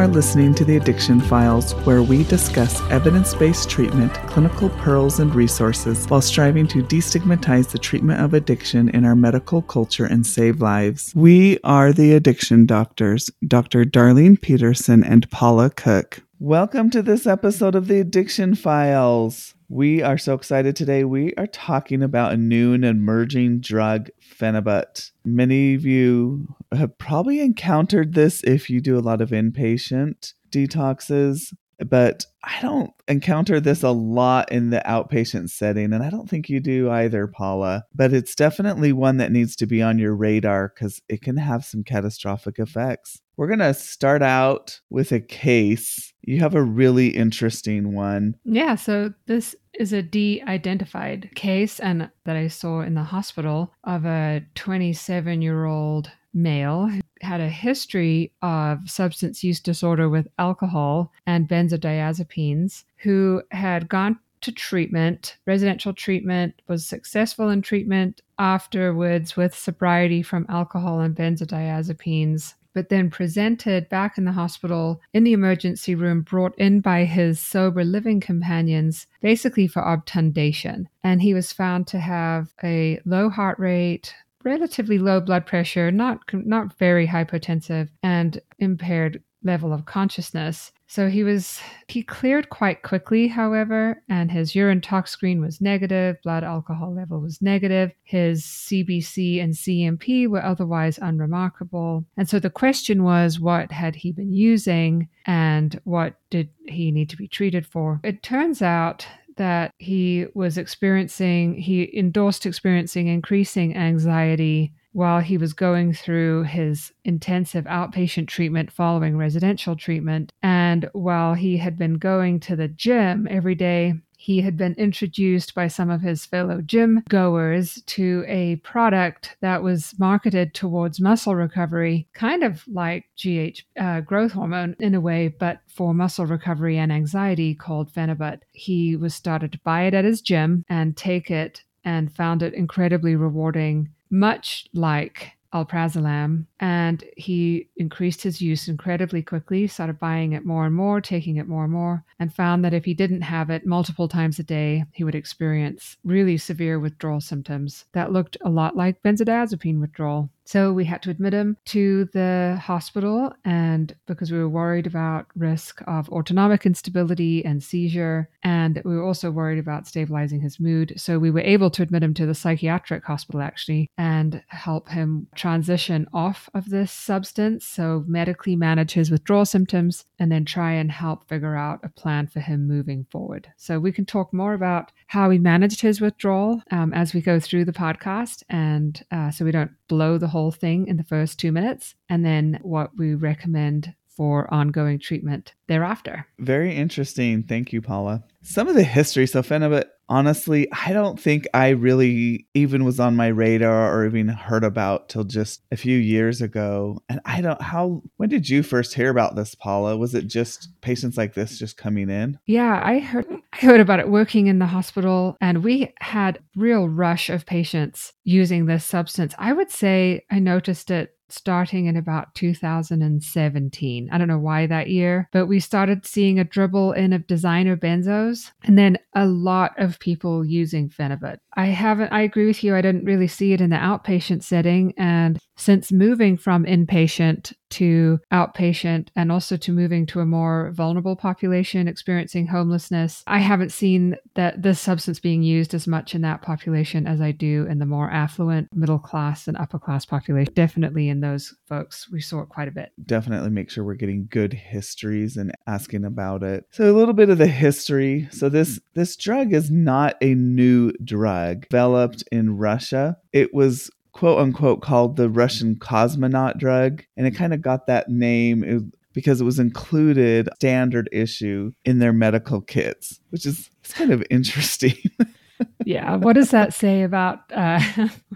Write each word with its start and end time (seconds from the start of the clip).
are 0.00 0.08
listening 0.08 0.54
to 0.54 0.64
the 0.64 0.78
Addiction 0.78 1.20
Files, 1.20 1.74
where 1.84 2.02
we 2.02 2.24
discuss 2.24 2.80
evidence 2.90 3.34
based 3.34 3.68
treatment, 3.68 4.14
clinical 4.28 4.70
pearls, 4.70 5.20
and 5.20 5.34
resources 5.34 6.06
while 6.06 6.22
striving 6.22 6.66
to 6.68 6.82
destigmatize 6.82 7.70
the 7.70 7.78
treatment 7.78 8.18
of 8.18 8.32
addiction 8.32 8.88
in 8.88 9.04
our 9.04 9.14
medical 9.14 9.60
culture 9.60 10.06
and 10.06 10.26
save 10.26 10.62
lives. 10.62 11.12
We 11.14 11.58
are 11.64 11.92
the 11.92 12.14
Addiction 12.14 12.64
Doctors, 12.64 13.28
Dr. 13.46 13.84
Darlene 13.84 14.40
Petersen 14.40 15.04
and 15.04 15.30
Paula 15.30 15.68
Cook. 15.68 16.22
Welcome 16.38 16.88
to 16.92 17.02
this 17.02 17.26
episode 17.26 17.74
of 17.74 17.86
the 17.86 18.00
Addiction 18.00 18.54
Files. 18.54 19.54
We 19.68 20.00
are 20.00 20.16
so 20.16 20.32
excited 20.32 20.76
today. 20.76 21.04
We 21.04 21.34
are 21.34 21.46
talking 21.46 22.02
about 22.02 22.32
a 22.32 22.38
new 22.38 22.72
and 22.72 22.86
emerging 22.86 23.60
drug, 23.60 24.08
Phenibut. 24.34 25.10
Many 25.26 25.74
of 25.74 25.84
you 25.84 26.56
have 26.72 26.98
probably 26.98 27.40
encountered 27.40 28.14
this 28.14 28.42
if 28.44 28.70
you 28.70 28.80
do 28.80 28.98
a 28.98 29.00
lot 29.00 29.20
of 29.20 29.30
inpatient 29.30 30.34
detoxes, 30.50 31.52
but 31.88 32.26
I 32.44 32.60
don't 32.60 32.92
encounter 33.08 33.60
this 33.60 33.82
a 33.82 33.90
lot 33.90 34.52
in 34.52 34.70
the 34.70 34.82
outpatient 34.86 35.50
setting, 35.50 35.92
and 35.92 36.02
I 36.02 36.10
don't 36.10 36.28
think 36.28 36.48
you 36.48 36.60
do 36.60 36.90
either, 36.90 37.26
Paula. 37.26 37.84
But 37.94 38.12
it's 38.12 38.34
definitely 38.34 38.92
one 38.92 39.16
that 39.18 39.32
needs 39.32 39.56
to 39.56 39.66
be 39.66 39.82
on 39.82 39.98
your 39.98 40.14
radar 40.14 40.72
because 40.74 41.00
it 41.08 41.22
can 41.22 41.36
have 41.36 41.64
some 41.64 41.84
catastrophic 41.84 42.58
effects. 42.58 43.20
We're 43.36 43.46
going 43.46 43.60
to 43.60 43.74
start 43.74 44.22
out 44.22 44.80
with 44.90 45.12
a 45.12 45.20
case. 45.20 46.12
You 46.22 46.40
have 46.40 46.54
a 46.54 46.62
really 46.62 47.08
interesting 47.08 47.94
one. 47.94 48.36
Yeah, 48.44 48.74
so 48.74 49.14
this 49.26 49.56
is 49.78 49.94
a 49.94 50.02
de 50.02 50.42
identified 50.46 51.30
case 51.34 51.80
and 51.80 52.10
that 52.24 52.36
I 52.36 52.48
saw 52.48 52.82
in 52.82 52.94
the 52.94 53.02
hospital 53.02 53.72
of 53.84 54.04
a 54.04 54.42
27 54.54 55.40
year 55.40 55.64
old 55.64 56.10
male 56.32 56.86
who 56.86 57.00
had 57.22 57.40
a 57.40 57.48
history 57.48 58.32
of 58.42 58.88
substance 58.88 59.44
use 59.44 59.60
disorder 59.60 60.08
with 60.08 60.28
alcohol 60.38 61.12
and 61.26 61.48
benzodiazepines 61.48 62.84
who 62.96 63.42
had 63.50 63.88
gone 63.88 64.18
to 64.42 64.52
treatment, 64.52 65.36
residential 65.46 65.92
treatment, 65.92 66.62
was 66.66 66.86
successful 66.86 67.50
in 67.50 67.62
treatment 67.62 68.22
afterwards 68.38 69.36
with 69.36 69.54
sobriety 69.54 70.22
from 70.22 70.46
alcohol 70.48 71.00
and 71.00 71.14
benzodiazepines, 71.14 72.54
but 72.72 72.88
then 72.88 73.10
presented 73.10 73.88
back 73.88 74.16
in 74.16 74.24
the 74.24 74.32
hospital 74.32 75.00
in 75.12 75.24
the 75.24 75.32
emergency 75.32 75.94
room, 75.94 76.22
brought 76.22 76.56
in 76.56 76.80
by 76.80 77.04
his 77.04 77.38
sober 77.40 77.84
living 77.84 78.20
companions, 78.20 79.06
basically 79.20 79.66
for 79.66 79.86
obtundation. 79.86 80.88
And 81.02 81.20
he 81.20 81.34
was 81.34 81.52
found 81.52 81.86
to 81.88 81.98
have 81.98 82.54
a 82.62 83.00
low 83.04 83.28
heart 83.28 83.58
rate, 83.58 84.14
relatively 84.44 84.98
low 84.98 85.20
blood 85.20 85.46
pressure, 85.46 85.90
not 85.90 86.20
not 86.32 86.78
very 86.78 87.06
hypotensive, 87.06 87.88
and 88.02 88.40
impaired 88.58 89.22
level 89.42 89.72
of 89.72 89.86
consciousness. 89.86 90.72
So 90.86 91.08
he 91.08 91.22
was 91.22 91.60
he 91.86 92.02
cleared 92.02 92.50
quite 92.50 92.82
quickly, 92.82 93.28
however, 93.28 94.02
and 94.08 94.30
his 94.30 94.54
urine 94.54 94.80
tox 94.80 95.12
screen 95.12 95.40
was 95.40 95.60
negative, 95.60 96.16
blood 96.22 96.42
alcohol 96.42 96.92
level 96.94 97.20
was 97.20 97.40
negative, 97.40 97.92
his 98.02 98.42
CBC 98.42 99.42
and 99.42 99.54
CMP 99.54 100.26
were 100.26 100.44
otherwise 100.44 100.98
unremarkable. 101.00 102.04
And 102.16 102.28
so 102.28 102.40
the 102.40 102.50
question 102.50 103.04
was 103.04 103.38
what 103.38 103.70
had 103.70 103.94
he 103.94 104.10
been 104.12 104.32
using 104.32 105.08
and 105.26 105.80
what 105.84 106.16
did 106.28 106.48
he 106.66 106.90
need 106.90 107.08
to 107.10 107.16
be 107.16 107.28
treated 107.28 107.66
for? 107.66 108.00
It 108.02 108.22
turns 108.22 108.60
out 108.60 109.06
that 109.40 109.72
he 109.78 110.26
was 110.34 110.58
experiencing, 110.58 111.54
he 111.54 111.90
endorsed 111.96 112.44
experiencing 112.44 113.06
increasing 113.06 113.74
anxiety 113.74 114.70
while 114.92 115.20
he 115.20 115.38
was 115.38 115.54
going 115.54 115.94
through 115.94 116.42
his 116.42 116.92
intensive 117.06 117.64
outpatient 117.64 118.28
treatment 118.28 118.70
following 118.70 119.16
residential 119.16 119.76
treatment. 119.76 120.30
And 120.42 120.90
while 120.92 121.32
he 121.32 121.56
had 121.56 121.78
been 121.78 121.94
going 121.94 122.38
to 122.40 122.54
the 122.54 122.68
gym 122.68 123.26
every 123.30 123.54
day 123.54 123.94
he 124.20 124.42
had 124.42 124.54
been 124.54 124.74
introduced 124.74 125.54
by 125.54 125.66
some 125.66 125.88
of 125.88 126.02
his 126.02 126.26
fellow 126.26 126.60
gym 126.60 127.02
goers 127.08 127.82
to 127.86 128.22
a 128.28 128.56
product 128.56 129.34
that 129.40 129.62
was 129.62 129.98
marketed 129.98 130.52
towards 130.52 131.00
muscle 131.00 131.34
recovery, 131.34 132.06
kind 132.12 132.44
of 132.44 132.62
like 132.68 133.06
GH 133.16 133.62
uh, 133.80 134.02
growth 134.02 134.32
hormone 134.32 134.76
in 134.78 134.94
a 134.94 135.00
way, 135.00 135.28
but 135.28 135.60
for 135.68 135.94
muscle 135.94 136.26
recovery 136.26 136.76
and 136.76 136.92
anxiety 136.92 137.54
called 137.54 137.90
Phenibut. 137.90 138.40
He 138.52 138.94
was 138.94 139.14
started 139.14 139.52
to 139.52 139.60
buy 139.64 139.84
it 139.84 139.94
at 139.94 140.04
his 140.04 140.20
gym 140.20 140.66
and 140.68 140.94
take 140.98 141.30
it 141.30 141.64
and 141.86 142.12
found 142.12 142.42
it 142.42 142.52
incredibly 142.52 143.16
rewarding, 143.16 143.88
much 144.10 144.66
like 144.74 145.32
alprazolam 145.52 146.46
and 146.60 147.04
he 147.16 147.68
increased 147.76 148.22
his 148.22 148.40
use 148.40 148.68
incredibly 148.68 149.22
quickly 149.22 149.66
started 149.66 149.98
buying 149.98 150.32
it 150.32 150.44
more 150.44 150.64
and 150.64 150.74
more 150.74 151.00
taking 151.00 151.36
it 151.36 151.48
more 151.48 151.64
and 151.64 151.72
more 151.72 152.04
and 152.20 152.32
found 152.32 152.64
that 152.64 152.74
if 152.74 152.84
he 152.84 152.94
didn't 152.94 153.22
have 153.22 153.50
it 153.50 153.66
multiple 153.66 154.06
times 154.06 154.38
a 154.38 154.44
day 154.44 154.84
he 154.92 155.02
would 155.02 155.14
experience 155.14 155.96
really 156.04 156.36
severe 156.36 156.78
withdrawal 156.78 157.20
symptoms 157.20 157.84
that 157.92 158.12
looked 158.12 158.36
a 158.42 158.50
lot 158.50 158.76
like 158.76 159.02
benzodiazepine 159.02 159.80
withdrawal 159.80 160.30
so 160.50 160.72
we 160.72 160.84
had 160.84 161.00
to 161.02 161.10
admit 161.10 161.32
him 161.32 161.56
to 161.66 162.06
the 162.12 162.58
hospital, 162.60 163.32
and 163.44 163.94
because 164.06 164.32
we 164.32 164.38
were 164.38 164.48
worried 164.48 164.88
about 164.88 165.26
risk 165.36 165.80
of 165.86 166.08
autonomic 166.10 166.66
instability 166.66 167.44
and 167.44 167.62
seizure, 167.62 168.28
and 168.42 168.82
we 168.84 168.96
were 168.96 169.04
also 169.04 169.30
worried 169.30 169.60
about 169.60 169.86
stabilizing 169.86 170.40
his 170.40 170.58
mood. 170.58 170.94
So 170.96 171.20
we 171.20 171.30
were 171.30 171.40
able 171.54 171.70
to 171.70 171.82
admit 171.82 172.02
him 172.02 172.14
to 172.14 172.26
the 172.26 172.34
psychiatric 172.34 173.04
hospital 173.04 173.42
actually 173.42 173.88
and 173.96 174.42
help 174.48 174.88
him 174.88 175.28
transition 175.36 176.06
off 176.12 176.48
of 176.52 176.70
this 176.70 176.90
substance. 176.90 177.64
So 177.64 178.04
medically 178.08 178.56
manage 178.56 178.92
his 178.92 179.10
withdrawal 179.10 179.44
symptoms 179.44 180.04
and 180.18 180.32
then 180.32 180.44
try 180.44 180.72
and 180.72 180.90
help 180.90 181.28
figure 181.28 181.54
out 181.54 181.80
a 181.84 181.88
plan 181.88 182.26
for 182.26 182.40
him 182.40 182.66
moving 182.66 183.06
forward. 183.12 183.52
So 183.56 183.78
we 183.78 183.92
can 183.92 184.04
talk 184.04 184.32
more 184.32 184.54
about 184.54 184.90
how 185.06 185.30
he 185.30 185.38
managed 185.38 185.80
his 185.80 186.00
withdrawal 186.00 186.62
um, 186.72 186.92
as 186.92 187.14
we 187.14 187.20
go 187.20 187.38
through 187.38 187.66
the 187.66 187.72
podcast, 187.72 188.42
and 188.48 189.02
uh, 189.10 189.30
so 189.30 189.44
we 189.44 189.52
don't 189.52 189.72
blow 189.90 190.16
the 190.16 190.28
whole 190.28 190.52
thing 190.52 190.86
in 190.86 190.96
the 190.96 191.04
first 191.04 191.38
two 191.38 191.52
minutes, 191.52 191.96
and 192.08 192.24
then 192.24 192.60
what 192.62 192.96
we 192.96 193.14
recommend 193.14 193.94
for 194.16 194.52
ongoing 194.52 194.98
treatment 194.98 195.54
thereafter. 195.66 196.26
Very 196.38 196.76
interesting. 196.76 197.42
Thank 197.42 197.72
you, 197.72 197.80
Paula. 197.82 198.22
Some 198.42 198.68
of 198.68 198.74
the 198.74 198.84
history, 198.84 199.26
so 199.26 199.42
Phenibut, 199.42 199.84
honestly, 200.08 200.68
I 200.72 200.92
don't 200.92 201.18
think 201.18 201.46
I 201.54 201.70
really 201.70 202.46
even 202.54 202.84
was 202.84 203.00
on 203.00 203.16
my 203.16 203.28
radar 203.28 203.94
or 203.94 204.06
even 204.06 204.28
heard 204.28 204.64
about 204.64 205.08
till 205.08 205.24
just 205.24 205.62
a 205.72 205.76
few 205.76 205.96
years 205.96 206.42
ago. 206.42 207.02
And 207.08 207.20
I 207.24 207.40
don't, 207.40 207.60
how, 207.62 208.02
when 208.18 208.28
did 208.28 208.48
you 208.48 208.62
first 208.62 208.94
hear 208.94 209.10
about 209.10 209.36
this, 209.36 209.54
Paula? 209.54 209.96
Was 209.96 210.14
it 210.14 210.26
just 210.26 210.68
patients 210.80 211.16
like 211.16 211.34
this 211.34 211.58
just 211.58 211.76
coming 211.76 212.10
in? 212.10 212.38
Yeah, 212.46 212.80
I 212.84 212.98
heard, 212.98 213.26
I 213.52 213.56
heard 213.58 213.80
about 213.80 214.00
it 214.00 214.08
working 214.08 214.46
in 214.46 214.58
the 214.58 214.66
hospital 214.66 215.36
and 215.40 215.64
we 215.64 215.92
had 216.00 216.38
real 216.56 216.88
rush 216.88 217.30
of 217.30 217.46
patients 217.46 218.12
using 218.24 218.66
this 218.66 218.84
substance. 218.84 219.34
I 219.38 219.52
would 219.52 219.70
say 219.70 220.24
I 220.30 220.38
noticed 220.38 220.90
it 220.90 221.16
starting 221.32 221.86
in 221.86 221.96
about 221.96 222.34
2017. 222.34 224.08
I 224.10 224.18
don't 224.18 224.28
know 224.28 224.38
why 224.38 224.66
that 224.66 224.88
year, 224.88 225.28
but 225.32 225.46
we 225.46 225.60
started 225.60 226.06
seeing 226.06 226.38
a 226.38 226.44
dribble 226.44 226.92
in 226.92 227.12
of 227.12 227.26
designer 227.26 227.76
benzos 227.76 228.50
and 228.64 228.78
then 228.78 228.98
a 229.14 229.26
lot 229.26 229.72
of 229.78 229.98
people 230.00 230.44
using 230.44 230.88
Phenibut. 230.88 231.38
I 231.56 231.66
haven't, 231.66 232.12
I 232.12 232.22
agree 232.22 232.46
with 232.46 232.62
you. 232.62 232.74
I 232.74 232.82
didn't 232.82 233.04
really 233.04 233.28
see 233.28 233.52
it 233.52 233.60
in 233.60 233.70
the 233.70 233.76
outpatient 233.76 234.42
setting. 234.42 234.94
And 234.96 235.38
since 235.60 235.92
moving 235.92 236.38
from 236.38 236.64
inpatient 236.64 237.52
to 237.68 238.18
outpatient 238.32 239.08
and 239.14 239.30
also 239.30 239.56
to 239.56 239.72
moving 239.72 240.06
to 240.06 240.20
a 240.20 240.26
more 240.26 240.72
vulnerable 240.72 241.14
population 241.14 241.86
experiencing 241.86 242.46
homelessness, 242.46 243.22
I 243.26 243.38
haven't 243.38 243.70
seen 243.70 244.16
that 244.34 244.62
this 244.62 244.80
substance 244.80 245.20
being 245.20 245.42
used 245.42 245.74
as 245.74 245.86
much 245.86 246.14
in 246.14 246.22
that 246.22 246.42
population 246.42 247.06
as 247.06 247.20
I 247.20 247.32
do 247.32 247.66
in 247.68 247.78
the 247.78 247.86
more 247.86 248.10
affluent 248.10 248.68
middle 248.74 248.98
class 248.98 249.46
and 249.46 249.56
upper 249.56 249.78
class 249.78 250.04
population. 250.04 250.52
Definitely 250.54 251.08
in 251.08 251.20
those 251.20 251.54
folks, 251.68 252.10
we 252.10 252.20
saw 252.20 252.40
it 252.40 252.48
quite 252.48 252.68
a 252.68 252.72
bit. 252.72 252.90
Definitely 253.04 253.50
make 253.50 253.70
sure 253.70 253.84
we're 253.84 253.94
getting 253.94 254.28
good 254.30 254.54
histories 254.54 255.36
and 255.36 255.52
asking 255.66 256.04
about 256.04 256.42
it. 256.42 256.64
So 256.70 256.90
a 256.90 256.96
little 256.96 257.14
bit 257.14 257.30
of 257.30 257.38
the 257.38 257.46
history. 257.46 258.28
So 258.32 258.48
this 258.48 258.80
this 258.94 259.16
drug 259.16 259.52
is 259.52 259.70
not 259.70 260.16
a 260.22 260.34
new 260.34 260.92
drug 261.04 261.68
developed 261.68 262.24
in 262.32 262.56
Russia. 262.56 263.18
It 263.32 263.54
was 263.54 263.90
quote 264.12 264.38
unquote 264.38 264.82
called 264.82 265.16
the 265.16 265.28
Russian 265.28 265.76
cosmonaut 265.76 266.58
drug. 266.58 267.04
And 267.16 267.26
it 267.26 267.32
kind 267.32 267.54
of 267.54 267.62
got 267.62 267.86
that 267.86 268.08
name 268.08 268.92
because 269.12 269.40
it 269.40 269.44
was 269.44 269.58
included 269.58 270.48
standard 270.56 271.08
issue 271.12 271.72
in 271.84 271.98
their 271.98 272.12
medical 272.12 272.60
kits, 272.60 273.20
which 273.30 273.46
is 273.46 273.70
it's 273.80 273.92
kind 273.92 274.12
of 274.12 274.22
interesting. 274.30 274.96
yeah. 275.84 276.16
What 276.16 276.34
does 276.34 276.50
that 276.50 276.74
say 276.74 277.02
about 277.02 277.40
uh, 277.52 277.80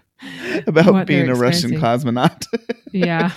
about 0.67 1.07
being 1.07 1.29
a 1.29 1.35
Russian 1.35 1.73
cosmonaut? 1.73 2.47
yeah. 2.93 3.33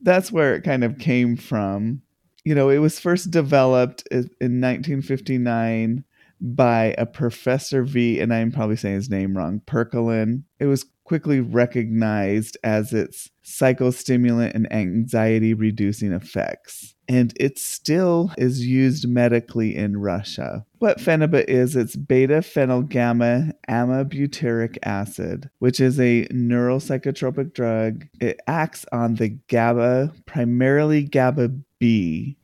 That's 0.00 0.30
where 0.30 0.54
it 0.54 0.62
kind 0.62 0.84
of 0.84 0.98
came 0.98 1.36
from. 1.36 2.02
You 2.44 2.54
know, 2.54 2.68
it 2.68 2.78
was 2.78 3.00
first 3.00 3.30
developed 3.30 4.06
in 4.10 4.28
1959 4.60 6.04
by 6.40 6.94
a 6.98 7.06
Professor 7.06 7.82
V, 7.82 8.20
and 8.20 8.32
I'm 8.32 8.52
probably 8.52 8.76
saying 8.76 8.96
his 8.96 9.10
name 9.10 9.36
wrong, 9.36 9.60
Percolin. 9.66 10.44
It 10.58 10.66
was 10.66 10.86
quickly 11.04 11.40
recognized 11.40 12.56
as 12.64 12.92
its 12.92 13.30
psychostimulant 13.44 14.54
and 14.54 14.72
anxiety 14.72 15.52
reducing 15.52 16.12
effects. 16.12 16.94
and 17.08 17.32
it 17.38 17.58
still 17.58 18.32
is 18.38 18.66
used 18.66 19.08
medically 19.08 19.76
in 19.76 19.96
Russia. 19.96 20.64
What 20.78 20.98
phenibut 20.98 21.44
is, 21.48 21.76
it's 21.76 21.96
beta 21.96 22.38
phenyl 22.38 22.88
gamma 22.88 23.52
aminobutyric 23.68 24.78
acid, 24.82 25.50
which 25.58 25.80
is 25.80 25.98
a 25.98 26.26
neuropsychotropic 26.26 27.54
drug. 27.54 28.06
It 28.20 28.40
acts 28.46 28.84
on 28.92 29.14
the 29.16 29.30
GABA, 29.48 30.12
primarily 30.26 31.04
GABA 31.04 31.50